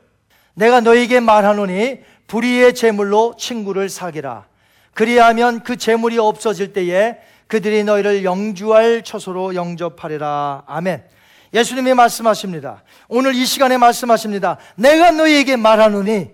내가 0.55 0.81
너에게 0.81 1.19
말하노니 1.19 1.99
불의의 2.27 2.73
재물로 2.75 3.35
친구를 3.37 3.89
사기라. 3.89 4.47
그리하면 4.93 5.63
그 5.63 5.77
재물이 5.77 6.17
없어질 6.17 6.73
때에 6.73 7.17
그들이 7.47 7.83
너희를 7.83 8.23
영주할 8.23 9.03
처소로 9.03 9.55
영접하리라. 9.55 10.63
아멘. 10.67 11.03
예수님이 11.53 11.93
말씀하십니다. 11.93 12.83
오늘 13.07 13.33
이 13.33 13.45
시간에 13.45 13.77
말씀하십니다. 13.77 14.57
내가 14.75 15.11
너희에게 15.11 15.55
말하노니 15.55 16.31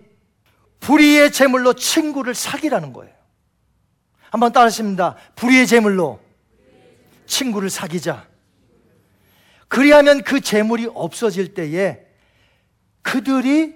불의의 0.80 1.32
재물로 1.32 1.74
친구를 1.74 2.36
사기라는 2.36 2.92
거예요. 2.92 3.14
한번 4.30 4.52
따라하십니다. 4.52 5.16
불의의 5.36 5.68
재물로 5.68 6.20
친구를 7.26 7.70
사귀자. 7.70 8.26
그리하면 9.68 10.24
그 10.24 10.42
재물이 10.42 10.90
없어질 10.94 11.54
때에 11.54 12.00
그들이 13.02 13.76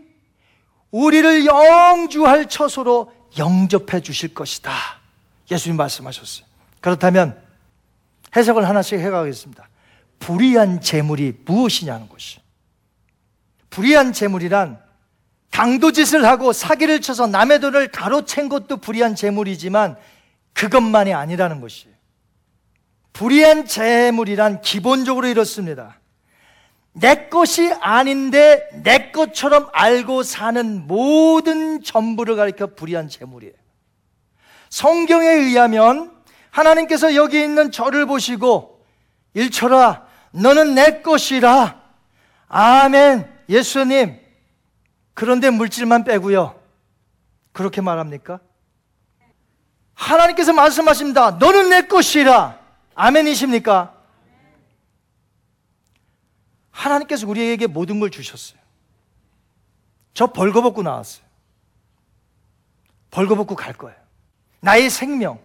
우리를 0.91 1.45
영주할 1.45 2.47
처소로 2.47 3.11
영접해 3.37 4.01
주실 4.01 4.33
것이다. 4.33 4.71
예수님 5.51 5.77
말씀하셨어요. 5.77 6.45
그렇다면 6.81 7.39
해석을 8.35 8.67
하나씩 8.67 8.99
해가겠습니다. 8.99 9.67
불의한 10.19 10.81
재물이 10.81 11.39
무엇이냐는 11.45 12.09
것이. 12.09 12.39
불의한 13.69 14.13
재물이란 14.13 14.79
강도짓을 15.51 16.25
하고 16.25 16.53
사기를 16.53 17.01
쳐서 17.01 17.27
남의 17.27 17.59
돈을 17.59 17.89
가로챈 17.89 18.49
것도 18.49 18.77
불의한 18.77 19.15
재물이지만 19.15 19.97
그것만이 20.53 21.13
아니라는 21.13 21.61
것이. 21.61 21.87
불의한 23.19 23.65
재물이란 23.65 24.61
기본적으로 24.61 25.27
이렇습니다. 25.27 25.99
내 26.93 27.27
것이 27.27 27.69
아닌데 27.81 28.65
내 28.81 29.11
것처럼 29.11 29.67
알고 29.73 30.23
사는 30.23 30.87
모든 30.87 31.83
전부를 31.83 32.37
가리켜 32.37 32.67
불의한 32.67 33.09
재물이에요. 33.09 33.51
성경에 34.69 35.27
의하면 35.27 36.13
하나님께서 36.49 37.13
여기 37.15 37.43
있는 37.43 37.73
저를 37.73 38.05
보시고 38.05 38.85
일철아 39.33 40.07
너는 40.31 40.75
내 40.75 41.01
것이라 41.01 41.77
아멘, 42.47 43.29
예수님. 43.49 44.17
그런데 45.13 45.49
물질만 45.49 46.05
빼고요. 46.05 46.57
그렇게 47.51 47.81
말합니까? 47.81 48.39
하나님께서 49.93 50.53
말씀하십니다. 50.53 51.31
너는 51.31 51.69
내 51.69 51.81
것이라. 51.81 52.58
아멘이십니까? 52.99 53.95
하나님께서 56.71 57.27
우리에게 57.27 57.65
모든 57.65 58.01
걸 58.01 58.09
주셨어요. 58.09 58.59
저 60.13 60.27
벌거벗고 60.27 60.83
나왔어요. 60.83 61.25
벌거벗고 63.11 63.55
갈 63.55 63.73
거예요. 63.73 63.97
나의 64.59 64.89
생명, 64.89 65.39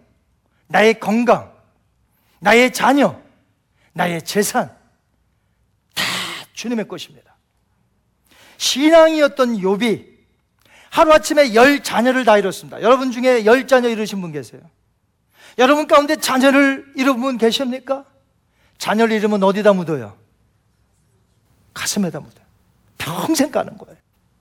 나의 0.66 0.98
건강, 0.98 1.52
나의 2.40 2.72
자녀, 2.72 3.20
나의 3.92 4.22
재산, 4.22 4.76
다 5.94 6.02
주님의 6.54 6.88
것입니다. 6.88 7.36
신앙이었던 8.56 9.58
욥이 9.58 10.12
하루아침에 10.90 11.54
열 11.54 11.84
자녀를 11.84 12.24
다 12.24 12.36
잃었습니다. 12.36 12.82
여러분 12.82 13.12
중에 13.12 13.44
열 13.44 13.68
자녀 13.68 13.88
잃으신 13.88 14.20
분 14.20 14.32
계세요? 14.32 14.60
여러분 15.58 15.86
가운데 15.86 16.16
자녀를 16.16 16.92
잃은 16.96 17.20
분 17.20 17.38
계십니까? 17.38 18.04
자녀를 18.78 19.16
잃으면 19.16 19.42
어디다 19.42 19.72
묻어요? 19.72 20.16
가슴에다 21.72 22.20
묻어요. 22.20 22.44
평생 22.98 23.50
가는 23.50 23.76
거예요. 23.76 23.96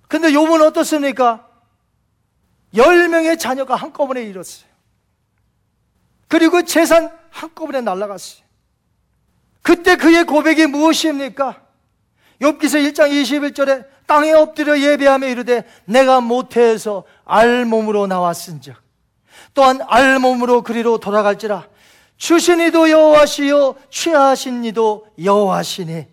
근데 0.08 0.32
욥은 0.32 0.66
어떻습니까? 0.68 1.48
열 2.76 3.08
명의 3.10 3.38
자녀가 3.38 3.76
한꺼번에 3.76 4.24
잃었어요. 4.24 4.68
그리고 6.28 6.64
재산 6.64 7.12
한꺼번에 7.30 7.82
날라갔어요. 7.82 8.44
그때 9.62 9.96
그의 9.96 10.26
고백이 10.26 10.68
무엇입니까? 10.68 11.62
욥기서 12.42 12.94
1장 12.94 13.12
21절에 13.12 13.88
땅에 14.06 14.32
엎드려 14.34 14.80
예배하며 14.80 15.28
이르되 15.28 15.66
내가 15.86 16.22
모태에서 16.22 17.06
알몸으로 17.26 18.08
나왔은즉 18.08 18.83
또한 19.54 19.80
알몸으로 19.88 20.62
그리로 20.64 20.98
돌아갈지라 20.98 21.68
주신 22.18 22.60
이도 22.62 22.90
여호와시요 22.90 23.76
취하신 23.90 24.66
이도 24.66 25.08
여호와시니 25.24 26.08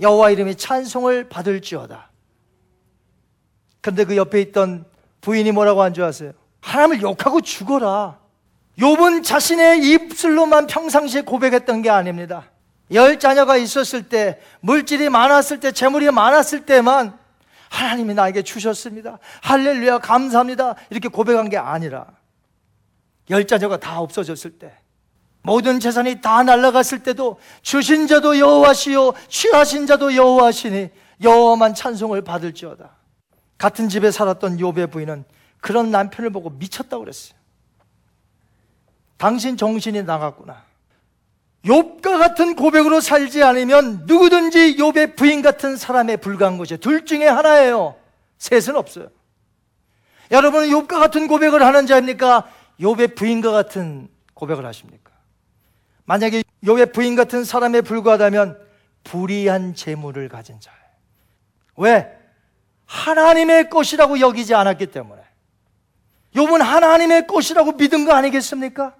여호와 0.00 0.30
이름이 0.30 0.56
찬송을 0.56 1.28
받을지어다. 1.28 2.10
그런데 3.80 4.04
그 4.04 4.16
옆에 4.16 4.40
있던 4.40 4.84
부인이 5.20 5.50
뭐라고 5.52 5.82
한 5.82 5.94
줄 5.94 6.04
아세요? 6.04 6.32
하나님을 6.60 7.02
욕하고 7.02 7.40
죽어라. 7.40 8.18
욥은 8.78 9.24
자신의 9.24 9.88
입술로만 9.88 10.66
평상시에 10.66 11.22
고백했던 11.22 11.82
게 11.82 11.90
아닙니다. 11.90 12.50
열 12.92 13.18
자녀가 13.18 13.56
있었을 13.56 14.08
때, 14.08 14.40
물질이 14.60 15.08
많았을 15.08 15.60
때, 15.60 15.72
재물이 15.72 16.10
많았을 16.10 16.66
때만 16.66 17.18
하나님이 17.70 18.14
나에게 18.14 18.42
주셨습니다. 18.42 19.18
할렐루야, 19.42 19.98
감사합니다. 19.98 20.74
이렇게 20.90 21.08
고백한 21.08 21.48
게 21.48 21.56
아니라, 21.56 22.06
열 23.30 23.46
자녀가 23.46 23.76
다 23.76 24.00
없어졌을 24.00 24.58
때, 24.58 24.72
모든 25.42 25.78
재산이 25.78 26.20
다 26.20 26.42
날아갔을 26.42 27.02
때도 27.04 27.38
주신 27.62 28.08
자도 28.08 28.38
여호와시요 28.38 29.14
취하신 29.28 29.86
자도 29.86 30.16
여호와시니 30.16 30.90
여호와만 31.22 31.74
찬송을 31.74 32.22
받을지어다. 32.22 32.90
같은 33.56 33.88
집에 33.88 34.10
살았던 34.10 34.58
욥의 34.58 34.90
부인은 34.90 35.24
그런 35.60 35.90
남편을 35.90 36.30
보고 36.30 36.50
미쳤다고 36.50 37.04
그랬어요. 37.04 37.38
당신 39.16 39.56
정신이 39.56 40.02
나갔구나. 40.02 40.64
욥과 41.64 42.18
같은 42.18 42.54
고백으로 42.54 43.00
살지 43.00 43.42
않으면 43.42 44.02
누구든지 44.06 44.76
욥의 44.76 45.16
부인 45.16 45.42
같은 45.42 45.76
사람에 45.76 46.16
불과한 46.16 46.58
것이에요. 46.58 46.78
둘 46.78 47.04
중에 47.04 47.26
하나예요. 47.26 47.96
셋은 48.38 48.76
없어요. 48.76 49.08
여러분은 50.30 50.68
욥과 50.68 50.88
같은 50.88 51.28
고백을 51.28 51.64
하는 51.64 51.86
자입니까? 51.86 52.50
욥의 52.80 53.16
부인과 53.16 53.50
같은 53.50 54.08
고백을 54.34 54.66
하십니까? 54.66 55.12
만약에 56.04 56.42
욥의 56.64 56.92
부인 56.92 57.16
같은 57.16 57.44
사람에 57.44 57.80
불과하다면 57.80 58.58
불의한 59.04 59.74
재물을 59.74 60.28
가진 60.28 60.60
자예요. 60.60 60.80
왜? 61.76 62.18
하나님의 62.86 63.70
것이라고 63.70 64.20
여기지 64.20 64.54
않았기 64.54 64.86
때문에. 64.86 65.22
욥은 66.34 66.58
하나님의 66.58 67.26
것이라고 67.26 67.72
믿은 67.72 68.04
거 68.04 68.12
아니겠습니까? 68.12 68.94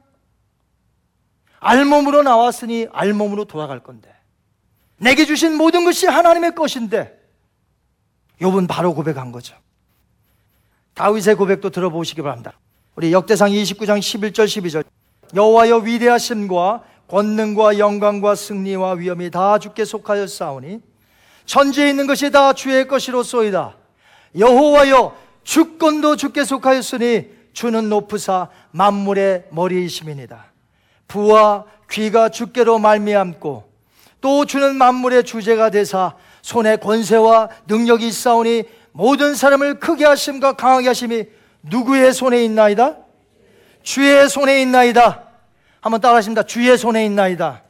알몸으로 1.61 2.23
나왔으니 2.23 2.89
알몸으로 2.93 3.45
돌아갈 3.45 3.81
건데. 3.81 4.15
내게 4.99 5.27
주신 5.27 5.57
모든 5.57 5.85
것이 5.85 6.07
하나님의 6.07 6.55
것인데. 6.55 7.21
욥은 8.41 8.69
바로 8.69 8.95
고백한 8.95 9.33
거죠. 9.33 9.57
다윗의 10.95 11.35
고백도 11.37 11.71
들어보시기 11.71 12.23
바랍니다. 12.23 12.59
우리 12.97 13.13
역대상 13.13 13.51
29장 13.51 13.99
11절 13.99 14.47
12절. 14.47 14.85
여호와여 15.35 15.79
위대하심과 15.79 16.83
권능과 17.09 17.79
영광과 17.79 18.35
승리와 18.35 18.93
위엄이 18.93 19.31
다 19.31 19.59
주께 19.59 19.85
속하였사오니 19.85 20.81
천지에 21.45 21.91
있는 21.91 22.07
것이 22.07 22.31
다 22.31 22.55
주의 22.55 22.89
것이로소이다. 22.89 23.77
여호와여 24.39 25.15
주권도 25.45 26.17
주께 26.17 26.45
속하였으니 26.45 27.27
주는 27.53 27.89
높으사 27.91 28.49
만물의 28.71 29.49
머리이심이니다. 29.51 30.47
부와 31.07 31.67
귀가 31.91 32.31
주께로 32.31 32.79
말미암고 32.79 33.71
또 34.23 34.47
주는 34.47 34.75
만물의 34.75 35.25
주제가 35.25 35.69
되사 35.69 36.15
손에 36.41 36.77
권세와 36.77 37.51
능력이 37.67 38.09
있사오니 38.09 38.65
모든 38.93 39.35
사람을 39.35 39.81
크게 39.81 40.07
하심과 40.07 40.55
강하게 40.55 40.89
하심이 40.89 41.27
누구의 41.67 42.13
손에 42.13 42.45
있나이다? 42.45 42.97
주의 43.83 44.29
손에 44.29 44.63
있나이다. 44.63 45.25
한번 45.81 46.01
따라하십니다. 46.01 46.43
주의 46.43 46.77
손에 46.77 47.05
있나이다. 47.05 47.63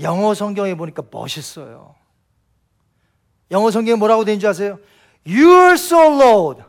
영어 0.00 0.34
성경에 0.34 0.74
보니까 0.74 1.02
멋있어요. 1.10 1.94
영어 3.50 3.70
성경에 3.70 3.96
뭐라고 3.96 4.24
되는 4.24 4.40
줄 4.40 4.48
아세요? 4.48 4.78
Your 5.26 5.74
soul, 5.74 6.20
Lord. 6.20 6.62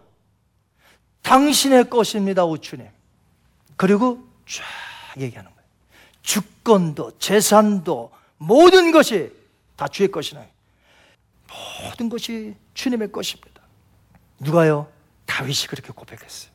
당신의 1.22 1.90
것입니다, 1.90 2.46
우주님. 2.46 2.88
그리고 3.76 4.28
쫙 4.46 4.64
얘기하는 5.22 5.50
거예요. 5.50 5.64
주권도, 6.22 7.18
재산도, 7.18 8.12
모든 8.38 8.92
것이 8.92 9.32
다 9.76 9.88
주의 9.88 10.12
것이나 10.12 10.46
모든 11.84 12.10
것이 12.10 12.56
주님의 12.74 13.12
것입니다. 13.12 13.62
누가요? 14.40 14.93
다윗이 15.26 15.68
그렇게 15.70 15.92
고백했어요. 15.94 16.52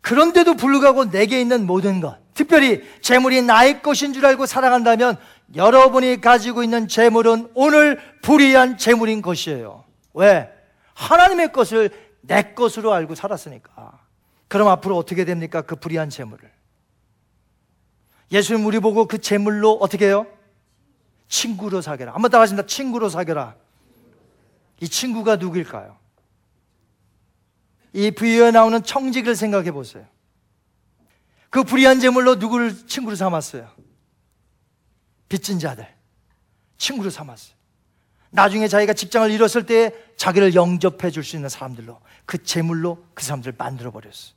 그런데도 0.00 0.54
불구하고 0.54 1.10
내게 1.10 1.40
있는 1.40 1.66
모든 1.66 2.00
것, 2.00 2.18
특별히 2.34 2.82
재물이 3.00 3.42
나의 3.42 3.80
것인 3.80 4.12
줄 4.12 4.26
알고 4.26 4.44
살아간다면 4.46 5.16
여러분이 5.54 6.20
가지고 6.20 6.62
있는 6.62 6.88
재물은 6.88 7.50
오늘 7.54 8.00
불의한 8.22 8.76
재물인 8.76 9.22
것이에요. 9.22 9.84
왜? 10.12 10.50
하나님의 10.94 11.52
것을 11.52 11.90
내 12.20 12.54
것으로 12.54 12.92
알고 12.92 13.14
살았으니까. 13.14 14.00
그럼 14.48 14.68
앞으로 14.68 14.96
어떻게 14.96 15.24
됩니까? 15.24 15.62
그 15.62 15.76
불의한 15.76 16.10
재물을. 16.10 16.50
예수님 18.30 18.66
우리 18.66 18.78
보고 18.78 19.06
그 19.06 19.18
재물로 19.18 19.72
어떻게 19.80 20.06
해요? 20.06 20.26
친구로 21.28 21.80
사겨라. 21.80 22.14
한번 22.14 22.30
따라하십니다. 22.30 22.66
친구로 22.66 23.08
사겨라. 23.08 23.54
이 24.80 24.88
친구가 24.88 25.36
누구일까요? 25.36 25.96
이 27.94 28.10
부유에 28.10 28.50
나오는 28.50 28.82
청직을 28.82 29.36
생각해 29.36 29.70
보세요. 29.70 30.04
그 31.48 31.62
불의한 31.62 32.00
재물로 32.00 32.34
누구를 32.34 32.86
친구로 32.88 33.14
삼았어요? 33.14 33.70
빚진 35.28 35.60
자들. 35.60 35.86
친구로 36.76 37.08
삼았어요. 37.08 37.54
나중에 38.30 38.66
자기가 38.66 38.94
직장을 38.94 39.30
잃었을 39.30 39.64
때 39.64 39.94
자기를 40.16 40.56
영접해 40.56 41.12
줄 41.12 41.22
수 41.22 41.36
있는 41.36 41.48
사람들로 41.48 42.00
그 42.26 42.42
재물로 42.42 43.06
그 43.14 43.24
사람들을 43.24 43.54
만들어 43.56 43.92
버렸어요. 43.92 44.34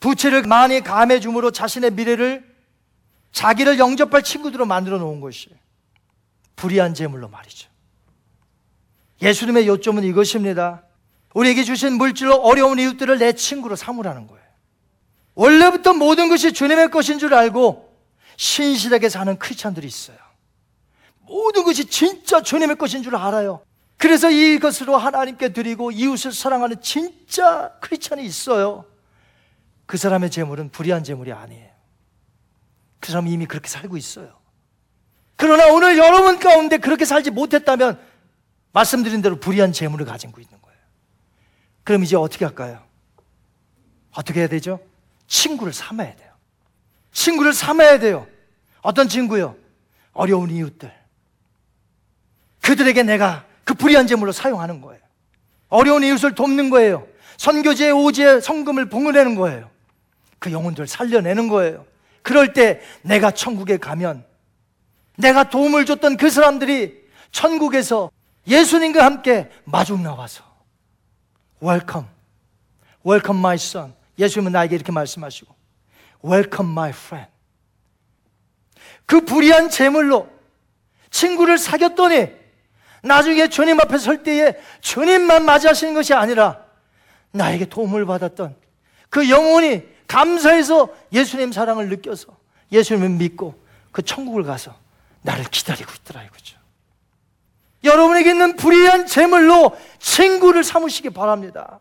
부채를 0.00 0.42
많이 0.42 0.80
감해 0.80 1.20
줌으로 1.20 1.52
자신의 1.52 1.92
미래를 1.92 2.52
자기를 3.30 3.78
영접할 3.78 4.24
친구들로 4.24 4.66
만들어 4.66 4.98
놓은 4.98 5.20
것이에요. 5.20 5.56
불의한 6.56 6.94
재물로 6.94 7.28
말이죠. 7.28 7.70
예수님의 9.22 9.68
요점은 9.68 10.02
이것입니다. 10.02 10.82
우리에게 11.34 11.64
주신 11.64 11.94
물질로 11.94 12.36
어려운 12.36 12.78
이웃들을 12.78 13.18
내 13.18 13.32
친구로 13.32 13.76
삼으라는 13.76 14.26
거예요. 14.26 14.42
원래부터 15.34 15.94
모든 15.94 16.28
것이 16.28 16.52
주님의 16.52 16.90
것인 16.90 17.18
줄 17.18 17.32
알고 17.34 17.90
신실하게 18.36 19.08
사는 19.08 19.38
크리스찬들이 19.38 19.86
있어요. 19.86 20.16
모든 21.20 21.64
것이 21.64 21.86
진짜 21.86 22.42
주님의 22.42 22.76
것인 22.76 23.02
줄 23.02 23.16
알아요. 23.16 23.62
그래서 23.96 24.30
이것으로 24.30 24.96
하나님께 24.96 25.52
드리고 25.52 25.92
이웃을 25.92 26.32
사랑하는 26.32 26.82
진짜 26.82 27.72
크리스찬이 27.80 28.24
있어요. 28.24 28.84
그 29.86 29.96
사람의 29.96 30.30
재물은 30.30 30.70
불의한 30.70 31.04
재물이 31.04 31.32
아니에요. 31.32 31.70
그 33.00 33.10
사람은 33.10 33.30
이미 33.30 33.46
그렇게 33.46 33.68
살고 33.68 33.96
있어요. 33.96 34.38
그러나 35.36 35.72
오늘 35.72 35.98
여러분 35.98 36.38
가운데 36.38 36.78
그렇게 36.78 37.04
살지 37.04 37.30
못했다면 37.30 38.00
말씀드린 38.72 39.22
대로 39.22 39.36
불의한 39.36 39.72
재물을 39.72 40.04
가지고 40.06 40.40
있는 40.40 40.50
거예요. 40.50 40.61
그럼 41.84 42.04
이제 42.04 42.16
어떻게 42.16 42.44
할까요? 42.44 42.82
어떻게 44.14 44.40
해야 44.40 44.48
되죠? 44.48 44.80
친구를 45.26 45.72
삼아야 45.72 46.14
돼요. 46.14 46.32
친구를 47.12 47.52
삼아야 47.52 47.98
돼요. 47.98 48.26
어떤 48.82 49.08
친구요? 49.08 49.56
어려운 50.12 50.50
이웃들. 50.50 50.92
그들에게 52.60 53.02
내가 53.02 53.44
그 53.64 53.74
불의한 53.74 54.06
재물로 54.06 54.32
사용하는 54.32 54.80
거예요. 54.80 55.02
어려운 55.68 56.04
이웃을 56.04 56.34
돕는 56.34 56.70
거예요. 56.70 57.06
선교제 57.38 57.90
오제 57.90 58.40
성금을 58.40 58.88
봉헌하는 58.88 59.34
거예요. 59.34 59.70
그 60.38 60.52
영혼들 60.52 60.86
살려내는 60.86 61.48
거예요. 61.48 61.86
그럴 62.22 62.52
때 62.52 62.80
내가 63.02 63.30
천국에 63.30 63.78
가면 63.78 64.24
내가 65.16 65.48
도움을 65.48 65.86
줬던 65.86 66.16
그 66.16 66.30
사람들이 66.30 67.02
천국에서 67.30 68.10
예수님과 68.46 69.04
함께 69.04 69.50
마중 69.64 70.02
나와서 70.02 70.44
Welcome, 71.62 72.08
welcome 73.06 73.38
my 73.38 73.54
son. 73.54 73.94
예수님은 74.18 74.52
나에게 74.52 74.74
이렇게 74.74 74.90
말씀하시고 74.90 75.54
Welcome 76.24 76.72
my 76.72 76.90
friend. 76.90 77.30
그 79.06 79.20
불의한 79.24 79.70
재물로 79.70 80.28
친구를 81.10 81.58
사귀었더니 81.58 82.28
나중에 83.02 83.48
주님 83.48 83.80
앞에 83.80 83.98
설 83.98 84.22
때에 84.22 84.54
주님만 84.80 85.44
맞이하시는 85.44 85.94
것이 85.94 86.14
아니라 86.14 86.64
나에게 87.32 87.66
도움을 87.66 88.06
받았던 88.06 88.56
그 89.10 89.28
영혼이 89.28 89.82
감사해서 90.06 90.88
예수님 91.12 91.52
사랑을 91.52 91.88
느껴서 91.88 92.36
예수님을 92.70 93.10
믿고 93.10 93.60
그 93.90 94.02
천국을 94.02 94.44
가서 94.44 94.74
나를 95.22 95.44
기다리고 95.44 95.92
있더라 95.96 96.22
이거죠. 96.24 96.61
여러분에게 97.84 98.30
있는 98.30 98.56
불의한 98.56 99.06
재물로 99.06 99.76
친구를 99.98 100.64
삼으시기 100.64 101.10
바랍니다. 101.10 101.80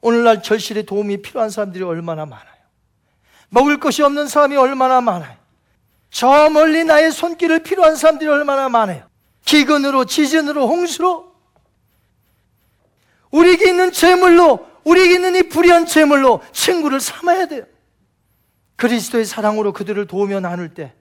오늘날 0.00 0.42
절실에 0.42 0.82
도움이 0.82 1.22
필요한 1.22 1.50
사람들이 1.50 1.82
얼마나 1.82 2.26
많아요. 2.26 2.54
먹을 3.48 3.78
것이 3.80 4.02
없는 4.02 4.28
사람이 4.28 4.56
얼마나 4.56 5.00
많아요. 5.00 5.36
저 6.10 6.48
멀리 6.50 6.84
나의 6.84 7.10
손길을 7.10 7.60
필요한 7.60 7.96
사람들이 7.96 8.28
얼마나 8.28 8.68
많아요. 8.68 9.08
기근으로, 9.44 10.04
지진으로, 10.04 10.68
홍수로 10.68 11.34
우리에게 13.30 13.70
있는 13.70 13.90
재물로, 13.92 14.66
우리에게 14.84 15.14
있는 15.14 15.34
이 15.36 15.48
불의한 15.48 15.86
재물로 15.86 16.40
친구를 16.52 17.00
삼아야 17.00 17.46
돼요. 17.46 17.64
그리스도의 18.76 19.24
사랑으로 19.24 19.72
그들을 19.72 20.06
도우며 20.06 20.40
나눌 20.40 20.74
때 20.74 20.94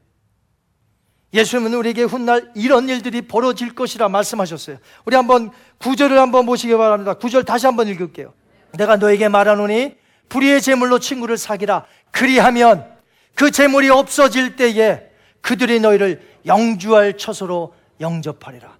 예수님은 1.34 1.74
우리에게 1.74 2.04
훗날 2.04 2.52
이런 2.54 2.88
일들이 2.90 3.22
벌어질 3.24 3.74
것이라 3.74 4.08
말씀하셨어요. 4.10 4.78
우리 5.06 5.16
한번 5.16 5.52
구절을 5.80 6.18
한번 6.18 6.46
보시기 6.46 6.76
바랍니다. 6.76 7.16
구절 7.16 7.44
다시 7.44 7.66
한번 7.66 7.88
읽을게요. 7.88 8.34
내가 8.74 8.98
너에게 8.98 9.30
말하노니 9.30 9.96
불의의 10.30 10.62
재물로 10.62 11.00
친구를 11.00 11.38
사기라. 11.38 11.86
그리하면 12.12 12.88
그 13.36 13.50
재물이 13.50 13.90
없어질 13.90 14.56
때에 14.56 15.10
그들이 15.42 15.80
너희를 15.80 16.22
영주할 16.46 17.18
처소로 17.18 17.74
영접하리라. 18.00 18.78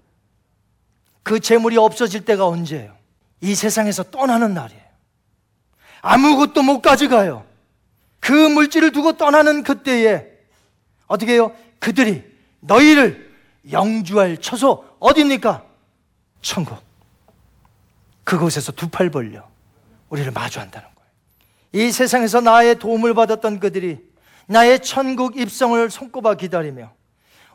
그 1.24 1.40
재물이 1.40 1.78
없어질 1.78 2.26
때가 2.26 2.48
언제예요? 2.48 2.96
이 3.42 3.56
세상에서 3.56 4.04
떠나는 4.04 4.54
날이에요. 4.54 4.82
아무것도 6.02 6.62
못 6.62 6.82
가져가요. 6.82 7.46
그 8.20 8.32
물질을 8.32 8.92
두고 8.92 9.14
떠나는 9.14 9.64
그때에 9.64 10.28
어떻게 11.08 11.34
해요? 11.34 11.56
그들이 11.80 12.33
너희를 12.64 13.32
영주할 13.72 14.38
처소 14.38 14.86
어디입니까? 15.00 15.64
천국. 16.42 16.78
그곳에서 18.24 18.72
두 18.72 18.90
팔 18.90 19.10
벌려 19.10 19.48
우리를 20.10 20.32
마주한다는 20.32 20.88
거예요. 20.96 21.88
이 21.88 21.92
세상에서 21.92 22.42
나의 22.42 22.80
도움을 22.80 23.14
받았던 23.14 23.60
그들이 23.60 24.00
나의 24.48 24.82
천국 24.82 25.38
입성을 25.38 25.90
손꼽아 25.90 26.36
기다리며 26.36 26.94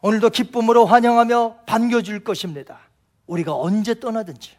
오늘도 0.03 0.31
기쁨으로 0.31 0.87
환영하며 0.87 1.61
반겨줄 1.67 2.25
것입니다. 2.25 2.79
우리가 3.27 3.55
언제 3.55 3.99
떠나든지. 3.99 4.57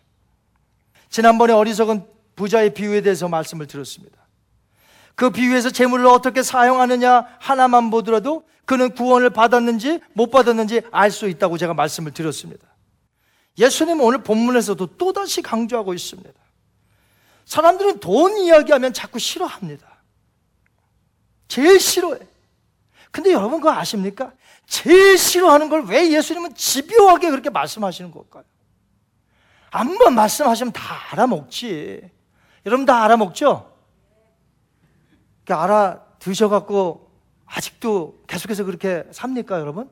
지난번에 1.10 1.54
어리석은 1.54 2.06
부자의 2.36 2.74
비유에 2.74 3.02
대해서 3.02 3.28
말씀을 3.28 3.66
들었습니다. 3.68 4.19
그 5.20 5.32
비유에서 5.32 5.70
재물을 5.72 6.06
어떻게 6.06 6.42
사용하느냐 6.42 7.28
하나만 7.40 7.90
보더라도 7.90 8.48
그는 8.64 8.94
구원을 8.96 9.32
받았는지 9.32 10.00
못 10.14 10.32
받았는지 10.32 10.84
알 10.94 11.12
수 11.12 11.28
있다고 11.28 11.58
제가 11.58 11.74
말씀을 11.74 12.14
드렸습니다. 12.14 12.66
예수님은 13.58 14.02
오늘 14.02 14.24
본문에서도 14.24 14.96
또다시 14.96 15.42
강조하고 15.42 15.94
있습니다. 15.94 16.32
사람들은 17.44 18.00
돈 18.00 18.38
이야기하면 18.38 18.94
자꾸 18.94 19.20
싫어합니다. 19.20 19.86
제일 21.50 21.82
싫어해. 21.82 22.20
근데 23.12 23.34
여러분 23.34 23.60
그거 23.60 23.74
아십니까? 23.74 24.32
제일 24.68 25.18
싫어하는 25.18 25.68
걸 25.68 25.82
왜 25.82 26.14
예수님은 26.14 26.56
집요하게 26.56 27.30
그렇게 27.30 27.50
말씀하시는 27.50 28.10
걸까요? 28.12 28.46
한 29.70 29.98
번 29.98 30.16
말씀하시면 30.16 30.72
다 30.72 30.82
알아먹지. 31.12 32.10
여러분 32.66 32.86
다 32.86 33.04
알아먹죠? 33.04 33.69
알아 35.54 36.04
드셔갖고 36.20 37.10
아직도 37.46 38.24
계속해서 38.28 38.64
그렇게 38.64 39.04
삽니까, 39.12 39.60
여러분? 39.60 39.90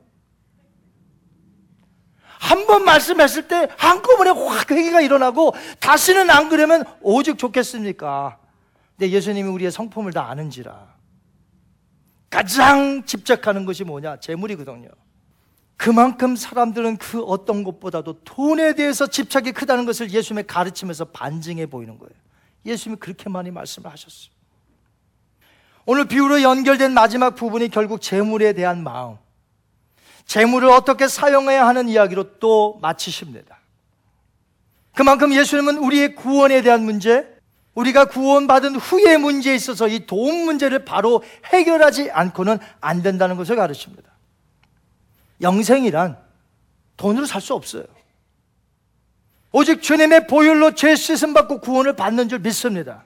한 2.40 2.68
번 2.68 2.84
말씀했을 2.84 3.48
때 3.48 3.68
한꺼번에 3.78 4.30
확 4.30 4.70
회개가 4.70 5.02
일어나고 5.02 5.54
다시는 5.80 6.30
안 6.30 6.50
그러면 6.50 6.84
오직 7.02 7.38
좋겠습니까? 7.38 8.38
근데 8.98 9.12
예수님이 9.12 9.50
우리의 9.50 9.72
성품을 9.72 10.12
다 10.12 10.30
아는지라. 10.30 10.96
가장 12.30 13.06
집착하는 13.06 13.66
것이 13.66 13.84
뭐냐? 13.86 14.20
재물이거든요. 14.20 14.90
그만큼 15.78 16.36
사람들은 16.36 16.98
그 16.98 17.24
어떤 17.24 17.64
것보다도 17.64 18.24
돈에 18.24 18.76
대해서 18.76 19.08
집착이 19.08 19.54
크다는 19.54 19.86
것을 19.86 20.12
예수님의 20.12 20.46
가르치면서 20.48 21.06
반증해 21.06 21.68
보이는 21.68 21.98
거예요. 21.98 22.12
예수님이 22.66 23.00
그렇게 23.00 23.30
많이 23.30 23.50
말씀을 23.50 23.90
하셨어요. 23.90 24.37
오늘 25.90 26.04
비유로 26.06 26.42
연결된 26.42 26.94
마지막 26.94 27.36
부분이 27.36 27.70
결국 27.70 28.02
재물에 28.02 28.52
대한 28.52 28.84
마음. 28.84 29.16
재물을 30.26 30.68
어떻게 30.70 31.08
사용해야 31.08 31.66
하는 31.66 31.88
이야기로 31.88 32.40
또 32.40 32.78
마치십니다. 32.82 33.58
그만큼 34.94 35.34
예수님은 35.34 35.78
우리의 35.78 36.16
구원에 36.16 36.62
대한 36.62 36.84
문제, 36.84 37.26
우리가 37.74 38.04
구원받은 38.06 38.76
후의 38.76 39.18
문제에 39.18 39.56
있어서 39.56 39.88
이 39.88 40.06
도움 40.06 40.44
문제를 40.44 40.84
바로 40.84 41.24
해결하지 41.46 42.12
않고는 42.12 42.60
안 42.82 43.02
된다는 43.02 43.38
것을 43.38 43.56
가르칩니다. 43.56 44.12
영생이란 45.40 46.18
돈으로 46.98 47.26
살 47.26 47.40
수 47.40 47.54
없어요. 47.54 47.86
오직 49.54 49.82
주님의 49.82 50.28
보혈로 50.28 50.76
죄 50.76 50.98
씻음 50.98 51.34
받고 51.34 51.62
구원을 51.62 51.96
받는 51.96 52.28
줄 52.28 52.40
믿습니다. 52.40 53.06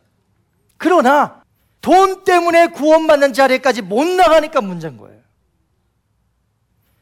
그러나 0.78 1.41
돈 1.82 2.24
때문에 2.24 2.68
구원받는 2.68 3.34
자리까지 3.34 3.82
못 3.82 4.06
나가니까 4.06 4.62
문제인 4.62 4.98
거예요. 4.98 5.20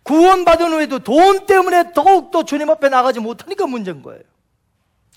구원받은 0.04 0.72
후에도 0.72 1.00
돈 1.00 1.46
때문에 1.46 1.94
더욱더 1.94 2.44
주님 2.44 2.70
앞에 2.70 2.90
나가지 2.90 3.20
못하니까 3.20 3.68
문제인 3.68 4.02
거예요. 4.02 4.24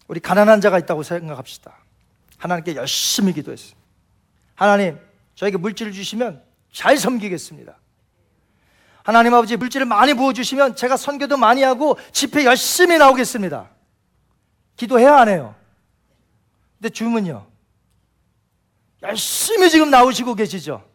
우리 0.09 0.21
가난한 0.21 0.61
자가 0.61 0.79
있다고 0.79 1.03
생각합시다. 1.03 1.73
하나님께 2.37 2.75
열심히 2.75 3.33
기도했어요. 3.33 3.77
하나님, 4.55 4.99
저에게 5.37 5.57
물질을 5.57 5.93
주시면 5.93 6.43
잘 6.73 6.99
섬기겠습니다. 6.99 7.79
하나님 9.05 9.33
아버지 9.35 9.57
물질을 9.57 9.87
많이 9.87 10.15
부어주시면 10.15 10.77
제가 10.77 10.97
선교도 10.97 11.37
많이 11.37 11.63
하고 11.63 11.99
집회 12.13 12.45
열심히 12.45 12.99
나오겠습니다. 12.99 13.71
기도해야 14.77 15.17
안 15.17 15.29
해요. 15.29 15.55
근데 16.79 16.91
주문요. 16.91 17.47
열심히 19.03 19.69
지금 19.71 19.91
나오시고 19.91 20.35
계시죠? 20.35 20.89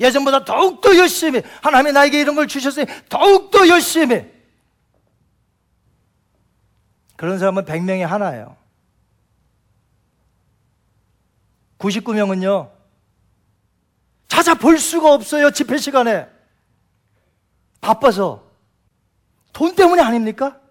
예전보다 0.00 0.44
더욱더 0.44 0.96
열심히 0.96 1.42
하나님이 1.62 1.92
나에게 1.92 2.20
이런 2.20 2.34
걸 2.34 2.46
주셨으니 2.46 2.86
더욱더 3.08 3.68
열심히 3.68 4.30
그런 7.16 7.38
사람은 7.38 7.64
100명에 7.64 8.00
하나예요 8.00 8.56
99명은요 11.78 12.70
찾아볼 14.28 14.78
수가 14.78 15.12
없어요 15.12 15.50
집회 15.50 15.76
시간에 15.76 16.28
바빠서 17.80 18.50
돈 19.52 19.74
때문에 19.74 20.02
아닙니까? 20.02 20.61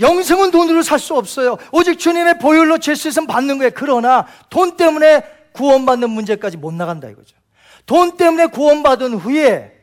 영생은 0.00 0.50
돈으로 0.50 0.82
살 0.82 0.98
수 0.98 1.14
없어요. 1.16 1.56
오직 1.72 1.98
주님의 1.98 2.38
보혈로 2.38 2.78
죄 2.78 2.94
씻음 2.94 3.26
받는 3.26 3.58
거예요. 3.58 3.70
그러나 3.74 4.26
돈 4.48 4.76
때문에 4.76 5.22
구원받는 5.52 6.10
문제까지 6.10 6.56
못 6.56 6.72
나간다 6.72 7.08
이거죠. 7.08 7.36
돈 7.86 8.16
때문에 8.16 8.46
구원받은 8.46 9.14
후에 9.14 9.76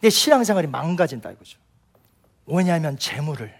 내 0.00 0.10
신앙생활이 0.10 0.66
망가진다 0.66 1.30
이거죠. 1.30 1.58
왜냐하면 2.46 2.98
재물을 2.98 3.52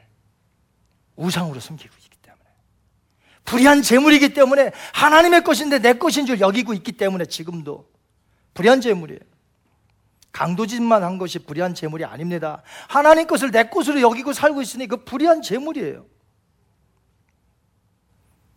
우상으로 1.16 1.60
숨기고 1.60 1.94
있기 2.04 2.16
때문에 2.22 2.44
불의한 3.44 3.82
재물이기 3.82 4.34
때문에 4.34 4.72
하나님의 4.92 5.44
것인데 5.44 5.78
내 5.78 5.92
것인 5.92 6.26
줄 6.26 6.40
여기고 6.40 6.74
있기 6.74 6.92
때문에 6.92 7.26
지금도 7.26 7.88
불의한 8.54 8.80
재물이에요. 8.80 9.20
강도짓만 10.32 11.04
한 11.04 11.18
것이 11.18 11.38
불의한 11.38 11.74
재물이 11.74 12.04
아닙니다. 12.04 12.62
하나님 12.88 13.26
것을 13.26 13.50
내 13.50 13.64
것으로 13.64 14.00
여기고 14.00 14.32
살고 14.32 14.62
있으니 14.62 14.86
그 14.86 15.04
불의한 15.04 15.42
재물이에요. 15.42 16.06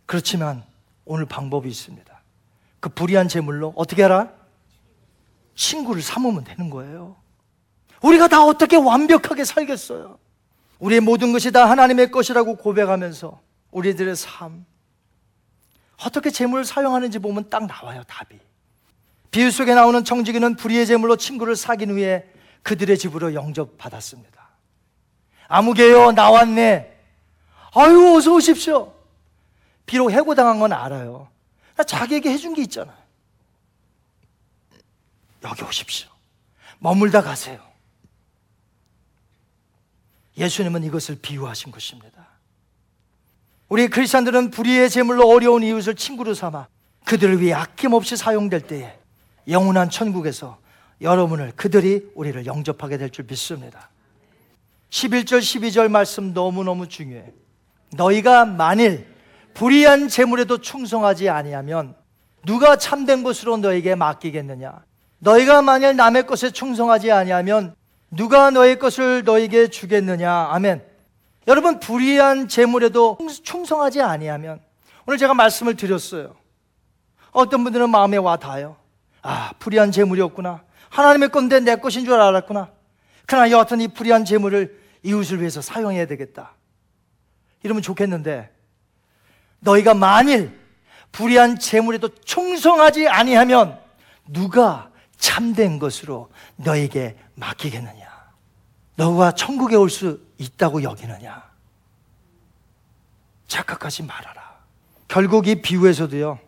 그렇지만 0.06 0.64
오늘 1.04 1.26
방법이 1.26 1.68
있습니다. 1.68 2.22
그 2.80 2.88
불의한 2.88 3.28
재물로 3.28 3.74
어떻게 3.76 4.02
하라? 4.02 4.30
친구를 5.54 6.02
삼으면 6.02 6.44
되는 6.44 6.70
거예요. 6.70 7.16
우리가 8.02 8.28
다 8.28 8.44
어떻게 8.44 8.76
완벽하게 8.76 9.44
살겠어요? 9.44 10.18
우리의 10.78 11.00
모든 11.00 11.32
것이 11.32 11.50
다 11.50 11.68
하나님의 11.68 12.10
것이라고 12.10 12.56
고백하면서 12.56 13.40
우리들의 13.70 14.16
삶 14.16 14.64
어떻게 16.04 16.30
재물을 16.30 16.64
사용하는지 16.64 17.18
보면 17.18 17.48
딱 17.48 17.66
나와요 17.66 18.02
답이 18.06 18.38
비유 19.36 19.50
속에 19.50 19.74
나오는 19.74 20.02
청지기는 20.02 20.56
불의의 20.56 20.86
재물로 20.86 21.16
친구를 21.16 21.56
사귄 21.56 21.90
후에 21.90 22.26
그들의 22.62 22.96
집으로 22.96 23.34
영접받았습니다. 23.34 24.48
아무개요 25.46 26.12
나왔네. 26.12 26.98
아유 27.74 28.16
어서 28.16 28.32
오십시오. 28.32 28.94
비록 29.84 30.10
해고당한 30.10 30.58
건 30.58 30.72
알아요. 30.72 31.28
자기에게 31.86 32.30
해준 32.30 32.54
게 32.54 32.62
있잖아요 32.62 32.96
여기 35.44 35.64
오십시오. 35.64 36.08
머물다 36.78 37.20
가세요. 37.20 37.60
예수님은 40.38 40.82
이것을 40.84 41.18
비유하신 41.20 41.72
것입니다. 41.72 42.26
우리 43.68 43.88
크리스천들은 43.88 44.50
불의의 44.50 44.88
제물로 44.88 45.28
어려운 45.28 45.62
이웃을 45.62 45.94
친구로 45.94 46.32
삼아 46.32 46.68
그들을 47.04 47.42
위해 47.42 47.52
아낌없이 47.52 48.16
사용될 48.16 48.62
때에 48.62 48.98
영원한 49.48 49.90
천국에서 49.90 50.58
여러분을 51.00 51.52
그들이 51.56 52.10
우리를 52.14 52.46
영접하게 52.46 52.98
될 52.98 53.10
줄 53.10 53.26
믿습니다. 53.28 53.90
11절 54.90 55.40
12절 55.40 55.88
말씀 55.88 56.32
너무너무 56.32 56.88
중요해. 56.88 57.32
너희가 57.92 58.44
만일 58.44 59.06
불의한 59.54 60.08
재물에도 60.08 60.58
충성하지 60.58 61.28
아니하면 61.28 61.94
누가 62.44 62.76
참된 62.76 63.22
것으로 63.22 63.56
너에게 63.56 63.94
맡기겠느냐? 63.94 64.84
너희가 65.18 65.62
만일 65.62 65.96
남의 65.96 66.26
것에 66.26 66.50
충성하지 66.50 67.10
아니하면 67.10 67.74
누가 68.10 68.50
너의 68.50 68.78
것을 68.78 69.24
너에게 69.24 69.68
주겠느냐? 69.68 70.30
아멘. 70.50 70.82
여러분 71.48 71.80
불의한 71.80 72.48
재물에도 72.48 73.18
충성하지 73.42 74.02
아니하면 74.02 74.60
오늘 75.06 75.18
제가 75.18 75.34
말씀을 75.34 75.76
드렸어요. 75.76 76.34
어떤 77.32 77.64
분들은 77.64 77.90
마음에 77.90 78.16
와 78.16 78.36
닿아요. 78.36 78.76
아, 79.26 79.52
불의한 79.58 79.90
재물이었구나. 79.90 80.62
하나님의 80.88 81.30
건데 81.30 81.58
내 81.58 81.74
것인 81.74 82.04
줄 82.04 82.14
알았구나. 82.14 82.70
그러나 83.26 83.50
여하튼 83.50 83.80
이 83.80 83.88
불의한 83.88 84.24
재물을 84.24 84.80
이웃을 85.02 85.40
위해서 85.40 85.60
사용해야 85.60 86.06
되겠다. 86.06 86.52
이러면 87.64 87.82
좋겠는데 87.82 88.54
너희가 89.58 89.94
만일 89.94 90.56
불의한 91.10 91.58
재물에도 91.58 92.08
충성하지 92.24 93.08
아니하면 93.08 93.80
누가 94.28 94.90
참된 95.16 95.80
것으로 95.80 96.30
너에게 96.56 97.16
맡기겠느냐? 97.34 98.06
너가 98.94 99.32
천국에 99.32 99.74
올 99.74 99.90
수 99.90 100.20
있다고 100.38 100.82
여기느냐? 100.84 101.42
착각하지 103.48 104.04
말아라. 104.04 104.56
결국 105.08 105.48
이 105.48 105.60
비유에서도요. 105.62 106.45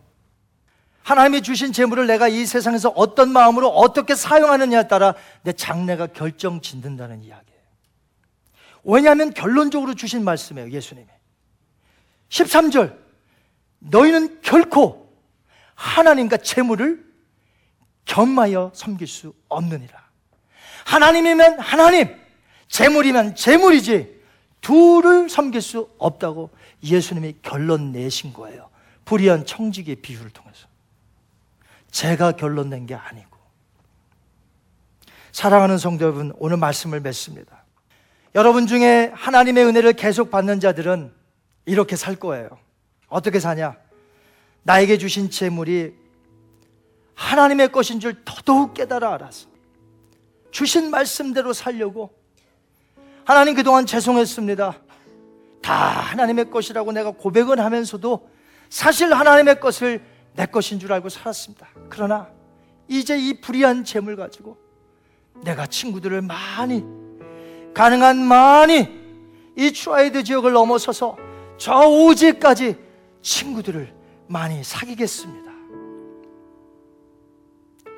하나님이 1.09 1.41
주신 1.41 1.73
재물을 1.73 2.05
내가 2.05 2.27
이 2.27 2.45
세상에서 2.45 2.89
어떤 2.89 3.31
마음으로 3.31 3.67
어떻게 3.67 4.13
사용하느냐에 4.13 4.87
따라 4.87 5.15
내 5.41 5.51
장래가 5.53 6.05
결정 6.05 6.61
짓는다는 6.61 7.23
이야기예요. 7.23 7.61
왜냐하면 8.83 9.33
결론적으로 9.33 9.95
주신 9.95 10.23
말씀이에요, 10.23 10.69
예수님이. 10.69 11.07
13절. 12.29 12.95
너희는 13.79 14.41
결코 14.43 15.11
하나님과 15.73 16.37
재물을 16.37 17.03
겸하여 18.05 18.71
섬길 18.75 19.07
수 19.07 19.33
없느니라. 19.47 19.99
하나님이면 20.85 21.59
하나님, 21.59 22.15
재물이면 22.67 23.33
재물이지 23.33 24.21
둘을 24.61 25.27
섬길 25.27 25.59
수 25.63 25.89
없다고 25.97 26.51
예수님이 26.83 27.37
결론 27.41 27.93
내신 27.93 28.31
거예요. 28.31 28.69
불의한 29.05 29.47
청지기의 29.47 29.95
비유를 30.03 30.29
통해서. 30.29 30.68
제가 31.91 32.33
결론 32.33 32.69
낸 32.69 32.85
게 32.85 32.95
아니고. 32.95 33.37
사랑하는 35.31 35.77
성도 35.77 36.05
여러분, 36.05 36.33
오늘 36.37 36.57
말씀을 36.57 36.99
맺습니다. 37.01 37.63
여러분 38.35 38.67
중에 38.67 39.11
하나님의 39.15 39.65
은혜를 39.65 39.93
계속 39.93 40.29
받는 40.31 40.59
자들은 40.59 41.11
이렇게 41.65 41.95
살 41.95 42.15
거예요. 42.15 42.49
어떻게 43.07 43.39
사냐? 43.39 43.75
나에게 44.63 44.97
주신 44.97 45.29
재물이 45.29 45.93
하나님의 47.15 47.71
것인 47.71 47.99
줄 47.99 48.23
더더욱 48.23 48.73
깨달아 48.73 49.13
알아서 49.15 49.47
주신 50.51 50.89
말씀대로 50.89 51.53
살려고 51.53 52.11
하나님 53.25 53.55
그동안 53.55 53.85
죄송했습니다. 53.85 54.79
다 55.61 55.73
하나님의 55.73 56.49
것이라고 56.49 56.91
내가 56.91 57.11
고백은 57.11 57.59
하면서도 57.59 58.29
사실 58.69 59.13
하나님의 59.13 59.59
것을 59.59 60.03
내 60.33 60.45
것인 60.45 60.79
줄 60.79 60.93
알고 60.93 61.09
살았습니다. 61.09 61.67
그러나 61.89 62.29
이제 62.87 63.17
이 63.17 63.39
불의한 63.39 63.83
재물 63.83 64.15
가지고 64.15 64.57
내가 65.43 65.67
친구들을 65.67 66.21
많이 66.21 66.83
가능한 67.73 68.17
많이 68.17 68.87
이 69.55 69.71
Triad 69.71 70.23
지역을 70.23 70.51
넘어서서 70.51 71.17
저 71.57 71.87
오지까지 71.87 72.77
친구들을 73.21 73.93
많이 74.27 74.63
사귀겠습니다. 74.63 75.49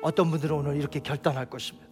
어떤 0.02 0.30
분들은 0.30 0.56
오늘 0.56 0.76
이렇게 0.76 1.00
결단할 1.00 1.48
것입니다. 1.48 1.88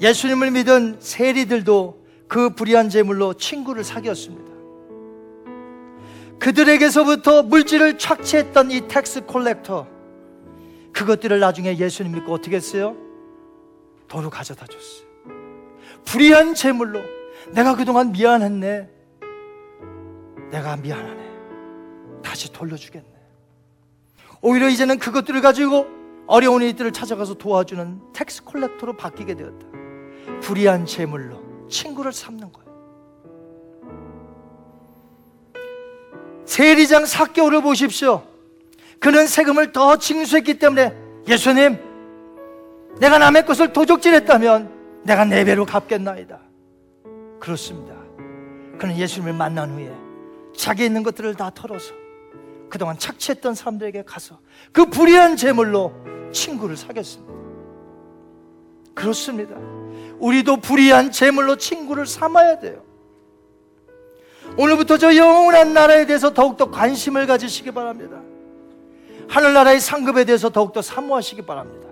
예수님을 0.00 0.50
믿은 0.50 0.96
세리들도 1.00 2.06
그 2.26 2.54
불의한 2.54 2.88
재물로 2.88 3.34
친구를 3.34 3.84
사귀었습니다. 3.84 4.51
그들에게서부터 6.42 7.44
물질을 7.44 7.98
착취했던 7.98 8.72
이 8.72 8.88
tax 8.88 9.26
collector 9.26 9.86
그것들을 10.92 11.38
나중에 11.38 11.78
예수님 11.78 12.12
믿고 12.12 12.32
어떻게 12.32 12.56
했어요? 12.56 12.96
도로 14.08 14.28
가져다 14.28 14.66
줬어요. 14.66 15.06
불의한 16.04 16.56
재물로 16.56 17.00
내가 17.52 17.76
그동안 17.76 18.10
미안했네. 18.10 18.90
내가 20.50 20.76
미안하네. 20.76 21.30
다시 22.24 22.52
돌려주겠네. 22.52 23.06
오히려 24.40 24.68
이제는 24.68 24.98
그것들을 24.98 25.40
가지고 25.42 25.86
어려운 26.26 26.62
이들을 26.62 26.92
찾아가서 26.92 27.34
도와주는 27.34 28.12
tax 28.12 28.42
collector로 28.42 28.96
바뀌게 28.96 29.36
되었다. 29.36 29.66
불의한 30.40 30.86
재물로 30.86 31.68
친구를 31.68 32.12
삼는 32.12 32.50
거예. 32.50 32.61
세리장 36.52 37.06
삭개오를 37.06 37.62
보십시오. 37.62 38.22
그는 38.98 39.26
세금을 39.26 39.72
더 39.72 39.96
징수했기 39.96 40.58
때문에 40.58 40.94
예수님, 41.26 41.78
내가 43.00 43.18
남의 43.18 43.46
것을 43.46 43.72
도적질했다면 43.72 45.00
내가 45.02 45.24
네 45.24 45.44
배로 45.46 45.64
갚겠나이다. 45.64 46.38
그렇습니다. 47.40 47.94
그는 48.78 48.98
예수님을 48.98 49.32
만난 49.32 49.70
후에 49.70 49.90
자기 50.54 50.84
있는 50.84 51.02
것들을 51.02 51.34
다 51.36 51.50
털어서 51.54 51.94
그동안 52.68 52.98
착취했던 52.98 53.54
사람들에게 53.54 54.02
가서 54.02 54.38
그 54.72 54.84
불의한 54.84 55.38
재물로 55.38 55.94
친구를 56.32 56.76
사귀었습니다. 56.76 57.32
그렇습니다. 58.94 59.54
우리도 60.18 60.58
불의한 60.58 61.12
재물로 61.12 61.56
친구를 61.56 62.04
삼아야 62.04 62.58
돼요. 62.58 62.91
오늘부터 64.56 64.98
저 64.98 65.14
영원한 65.16 65.72
나라에 65.72 66.06
대해서 66.06 66.32
더욱더 66.32 66.70
관심을 66.70 67.26
가지시기 67.26 67.70
바랍니다. 67.70 68.20
하늘나라의 69.28 69.80
상급에 69.80 70.24
대해서 70.24 70.50
더욱더 70.50 70.82
사모하시기 70.82 71.42
바랍니다. 71.42 71.88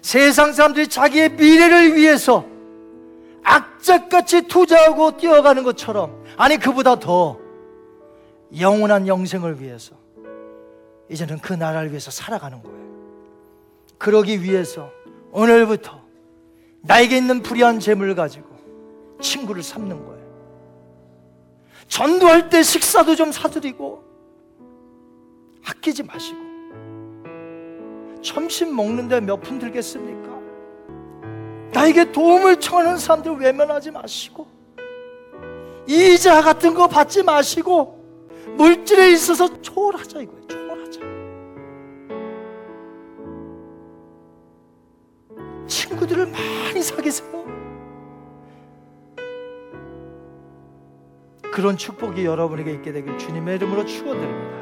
세상 0.00 0.52
사람들이 0.52 0.88
자기의 0.88 1.30
미래를 1.34 1.94
위해서 1.94 2.44
악착같이 3.44 4.48
투자하고 4.48 5.16
뛰어가는 5.16 5.62
것처럼 5.62 6.24
아니 6.36 6.58
그보다 6.58 6.98
더 6.98 7.38
영원한 8.58 9.06
영생을 9.06 9.60
위해서 9.60 9.94
이제는 11.08 11.38
그 11.38 11.52
나라를 11.52 11.90
위해서 11.90 12.10
살아가는 12.10 12.60
거예요. 12.62 12.82
그러기 13.98 14.42
위해서 14.42 14.90
오늘부터 15.30 16.02
나에게 16.80 17.16
있는 17.16 17.42
불의한 17.42 17.78
재물을 17.78 18.14
가지고 18.14 18.46
친구를 19.20 19.62
삼는 19.62 20.04
거예요. 20.04 20.21
전도할 21.92 22.48
때 22.48 22.62
식사도 22.62 23.14
좀 23.14 23.30
사드리고 23.30 24.02
아끼지 25.66 26.02
마시고 26.04 26.38
점심 28.22 28.74
먹는데 28.74 29.20
몇 29.20 29.42
푼 29.42 29.58
들겠습니까? 29.58 30.32
나에게 31.74 32.10
도움을 32.12 32.60
청하는 32.60 32.96
사람들 32.96 33.32
외면하지 33.36 33.90
마시고 33.90 34.46
이자 35.86 36.40
같은 36.40 36.72
거 36.72 36.88
받지 36.88 37.22
마시고 37.22 38.02
물질에 38.56 39.10
있어서 39.10 39.60
초월하자 39.60 40.22
이거예요. 40.22 40.46
초월하자. 40.46 41.00
친구들을 45.66 46.26
많이 46.26 46.82
사귀세요. 46.82 47.30
그런 51.52 51.76
축복이 51.76 52.24
여러분에게 52.24 52.72
있게 52.72 52.92
되길 52.92 53.18
주님의 53.18 53.56
이름으로 53.56 53.84
축원드립니다. 53.84 54.61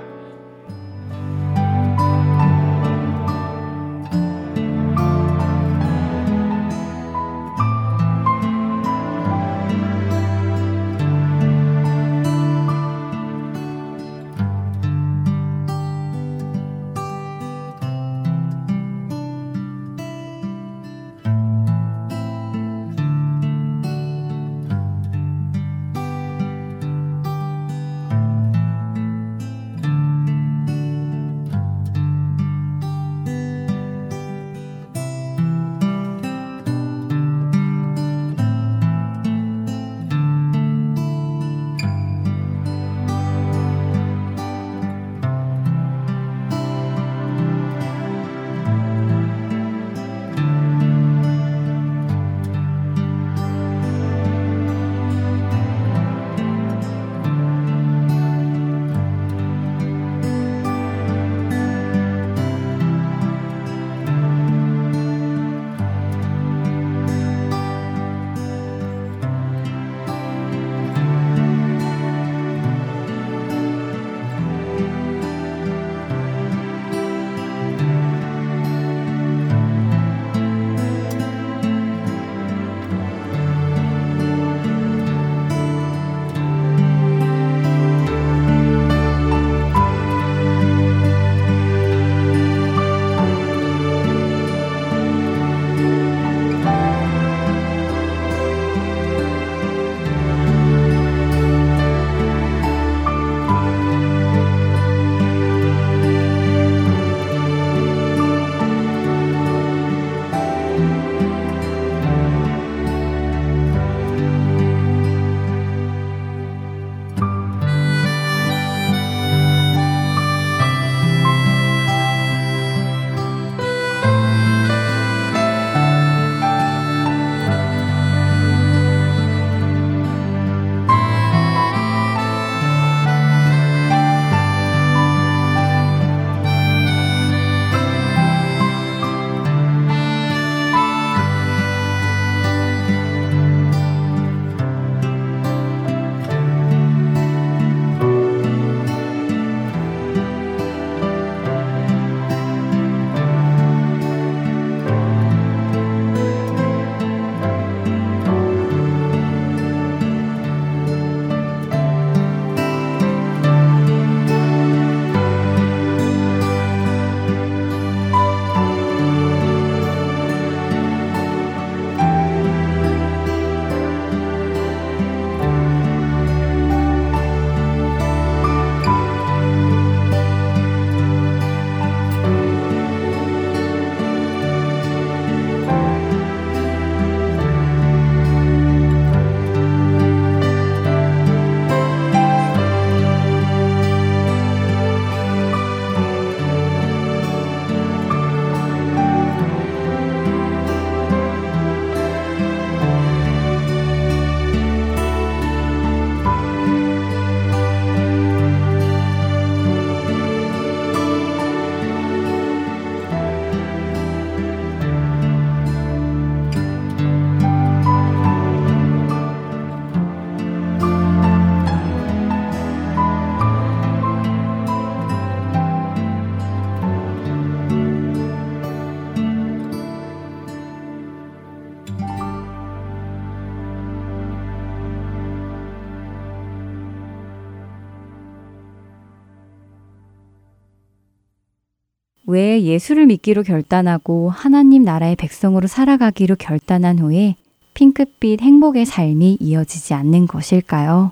왜 242.31 242.62
예수를 242.62 243.07
믿기로 243.07 243.43
결단하고 243.43 244.31
하나님 244.31 244.85
나라의 244.85 245.16
백성으로 245.16 245.66
살아가기로 245.66 246.37
결단한 246.37 247.01
후에 247.01 247.35
핑크빛 247.74 248.41
행복의 248.41 248.85
삶이 248.85 249.39
이어지지 249.41 249.95
않는 249.95 250.28
것일까요? 250.28 251.11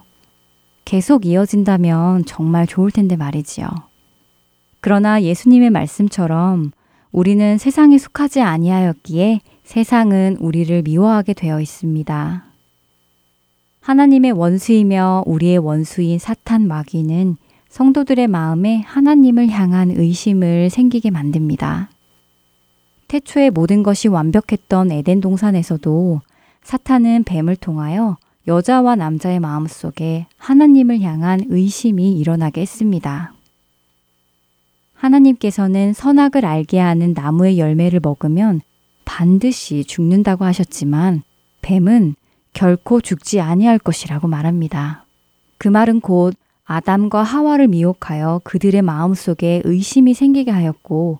계속 0.84 1.26
이어진다면 1.26 2.24
정말 2.24 2.68
좋을 2.68 2.92
텐데 2.92 3.16
말이지요. 3.16 3.66
그러나 4.80 5.20
예수님의 5.20 5.70
말씀처럼 5.70 6.70
우리는 7.10 7.58
세상에 7.58 7.98
속하지 7.98 8.40
아니하였기에 8.40 9.40
세상은 9.64 10.36
우리를 10.38 10.82
미워하게 10.82 11.34
되어 11.34 11.60
있습니다. 11.60 12.44
하나님의 13.80 14.32
원수이며 14.32 15.24
우리의 15.26 15.58
원수인 15.58 16.20
사탄 16.20 16.68
마귀는 16.68 17.36
성도들의 17.68 18.28
마음에 18.28 18.82
하나님을 18.86 19.48
향한 19.50 19.90
의심을 19.90 20.70
생기게 20.70 21.10
만듭니다. 21.10 21.90
태초에 23.08 23.50
모든 23.50 23.82
것이 23.82 24.08
완벽했던 24.08 24.92
에덴 24.92 25.20
동산에서도 25.20 26.20
사탄은 26.62 27.24
뱀을 27.24 27.56
통하여 27.56 28.16
여자와 28.46 28.96
남자의 28.96 29.40
마음속에 29.40 30.26
하나님을 30.38 31.00
향한 31.00 31.42
의심이 31.48 32.12
일어나게 32.18 32.62
했습니다. 32.62 33.32
하나님께서는 34.94 35.92
선악을 35.92 36.44
알게 36.44 36.78
하는 36.78 37.12
나무의 37.14 37.58
열매를 37.58 38.00
먹으면 38.02 38.60
반드시 39.04 39.84
죽는다고 39.84 40.44
하셨지만 40.44 41.22
뱀은 41.62 42.14
결코 42.52 43.00
죽지 43.00 43.40
아니할 43.40 43.78
것이라고 43.78 44.28
말합니다. 44.28 45.04
그 45.58 45.68
말은 45.68 46.00
곧 46.00 46.34
아담과 46.70 47.22
하와를 47.22 47.66
미혹하여 47.68 48.42
그들의 48.44 48.82
마음속에 48.82 49.62
의심이 49.64 50.12
생기게 50.12 50.50
하였고 50.50 51.18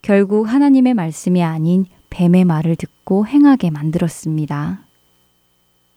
결국 0.00 0.48
하나님의 0.48 0.94
말씀이 0.94 1.42
아닌 1.42 1.84
뱀의 2.08 2.46
말을 2.46 2.74
듣고 2.74 3.26
행하게 3.26 3.68
만들었습니다. 3.68 4.80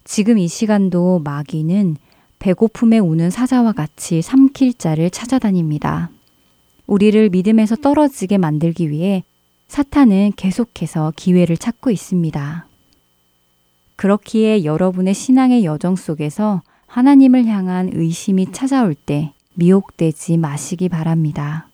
지금 0.04 0.38
이 0.38 0.50
시간도 0.50 1.22
마귀는 1.24 1.96
배고픔에 2.39 3.00
우는 3.00 3.30
사자와 3.30 3.72
같이 3.72 4.22
삼킬 4.22 4.74
자를 4.74 5.10
찾아다닙니다. 5.10 6.10
우리를 6.86 7.30
믿음에서 7.30 7.78
떨어지게 7.78 8.38
만들기 8.39 8.89
위해 8.89 9.24
사탄은 9.70 10.34
계속해서 10.36 11.14
기회를 11.16 11.56
찾고 11.56 11.92
있습니다. 11.92 12.68
그렇기에 13.96 14.66
여러분의 14.66 15.14
신앙의 15.14 15.64
여정 15.64 15.96
속에서 15.96 16.62
하나님을 16.92 17.46
향한 17.46 17.89
의심이 17.94 18.52
찾아올 18.52 18.96
때 18.96 19.32
미혹되지 19.54 20.36
마시기 20.36 20.89
바랍니다. 20.89 21.70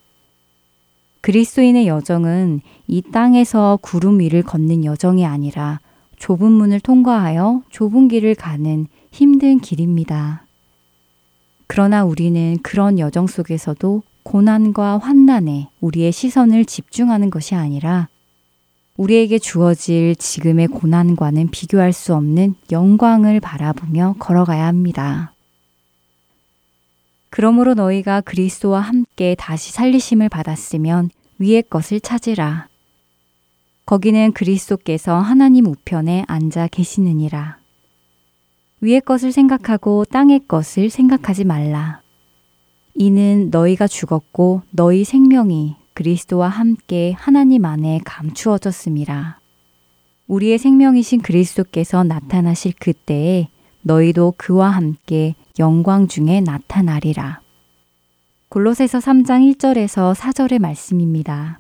그리스도인의 1.22 1.88
여정은 1.88 2.62
이 2.86 3.02
땅에서 3.02 3.80
구름 3.82 4.20
위를 4.20 4.44
걷는 4.44 4.86
여정이 4.86 5.26
아니라 5.26 5.80
좁은 6.18 6.52
문을 6.52 6.80
통과하여 6.82 7.64
좁은 7.72 8.10
길을 8.10 8.36
가는 8.36 8.86
힘든 9.12 9.60
길입니다. 9.60 10.46
그러나 11.66 12.06
우리는 12.06 12.60
그런 12.62 13.00
여정 13.00 13.26
속에서도 13.26 14.04
고난과 14.22 15.00
환난에 15.00 15.70
우리의 15.82 16.12
시선을 16.12 16.66
집중하는 16.66 17.32
것이 17.32 17.56
아니라 17.56 18.08
우리에게 18.98 19.38
주어질 19.38 20.16
지금의 20.16 20.68
고난과는 20.68 21.50
비교할 21.50 21.94
수 21.94 22.16
없는 22.16 22.56
영광을 22.72 23.40
바라보며 23.40 24.16
걸어가야 24.18 24.66
합니다. 24.66 25.34
그러므로 27.30 27.76
너희가 27.76 28.22
그리스도와 28.22 28.80
함께 28.80 29.36
다시 29.38 29.72
살리심을 29.72 30.30
받았으면 30.30 31.12
위의 31.38 31.64
것을 31.70 32.00
찾으라. 32.00 32.68
거기는 33.86 34.32
그리스도께서 34.32 35.20
하나님 35.20 35.68
우편에 35.68 36.26
앉아 36.28 36.68
계시느니라. 36.68 37.60
위의 38.82 39.02
것을 39.02 39.32
생각하고 39.32 40.06
땅의 40.06 40.42
것을 40.48 40.90
생각하지 40.90 41.44
말라. 41.46 42.02
이는 42.96 43.50
너희가 43.52 43.86
죽었고 43.88 44.64
너희 44.72 45.04
생명이 45.04 45.76
그리스도와 45.98 46.48
함께 46.48 47.16
하나님 47.18 47.66
안에 47.66 48.02
감추어졌음이라. 48.06 49.40
우리의 50.28 50.60
생명이신 50.60 51.22
그리스도께서 51.22 52.04
나타나실 52.04 52.74
그때에 52.80 53.48
너희도 53.82 54.36
그와 54.38 54.70
함께 54.70 55.34
영광 55.58 56.08
중에 56.08 56.42
나타나리라. 56.42 57.42
골로새서 58.50 59.00
3장 59.00 59.52
1절에서 59.56 60.14
4절의 60.14 60.60
말씀입니다. 60.60 61.60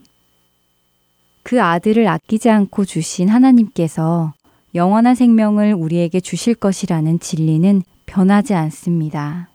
그 1.41 1.59
아들을 1.59 2.07
아끼지 2.07 2.51
않고 2.51 2.85
주신 2.85 3.29
하나님께서 3.29 4.33
영원한 4.75 5.15
생명을 5.15 5.73
우리에게 5.73 6.19
주실 6.19 6.53
것이라는 6.53 7.19
진리는 7.19 7.81
변하지 8.05 8.53
않습니다. 8.53 9.49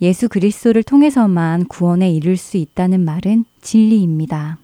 예수 0.00 0.28
그리스도를 0.28 0.84
통해서만 0.84 1.64
구원에 1.64 2.12
이를 2.12 2.36
수 2.36 2.56
있다는 2.56 3.04
말은 3.04 3.44
진리입니다. 3.64 4.58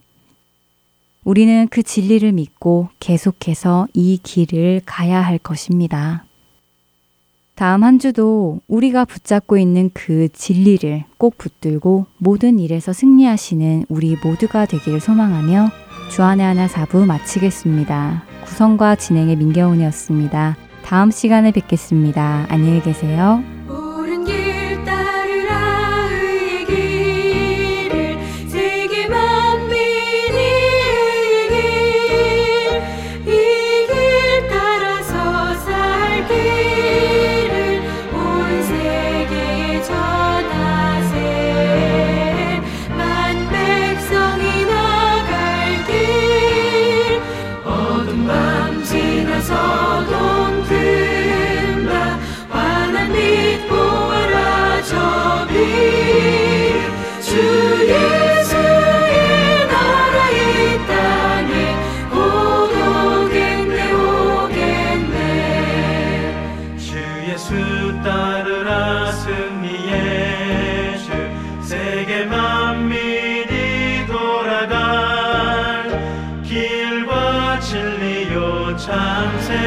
우리는 1.24 1.66
그 1.68 1.82
진리를 1.82 2.30
믿고 2.32 2.88
계속해서 3.00 3.88
이 3.92 4.18
길을 4.22 4.82
가야 4.86 5.20
할 5.20 5.38
것입니다. 5.38 6.24
다음 7.56 7.84
한 7.84 7.98
주도 7.98 8.60
우리가 8.68 9.04
붙잡고 9.04 9.58
있는 9.58 9.90
그 9.92 10.28
진리를 10.32 11.04
꼭 11.18 11.36
붙들고 11.36 12.06
모든 12.16 12.58
일에서 12.58 12.94
승리하시는 12.94 13.84
우리 13.90 14.16
모두가 14.24 14.64
되기를 14.64 15.00
소망하며 15.00 15.68
주안의 16.10 16.46
하나 16.46 16.68
사부 16.68 17.04
마치겠습니다. 17.04 18.24
구성과 18.46 18.96
진행의 18.96 19.36
민경훈이었습니다. 19.36 20.56
다음 20.84 21.10
시간에 21.10 21.52
뵙겠습니다. 21.52 22.46
안녕히 22.48 22.80
계세요. 22.82 23.44
소식 78.50 78.90
알리어 78.90 79.60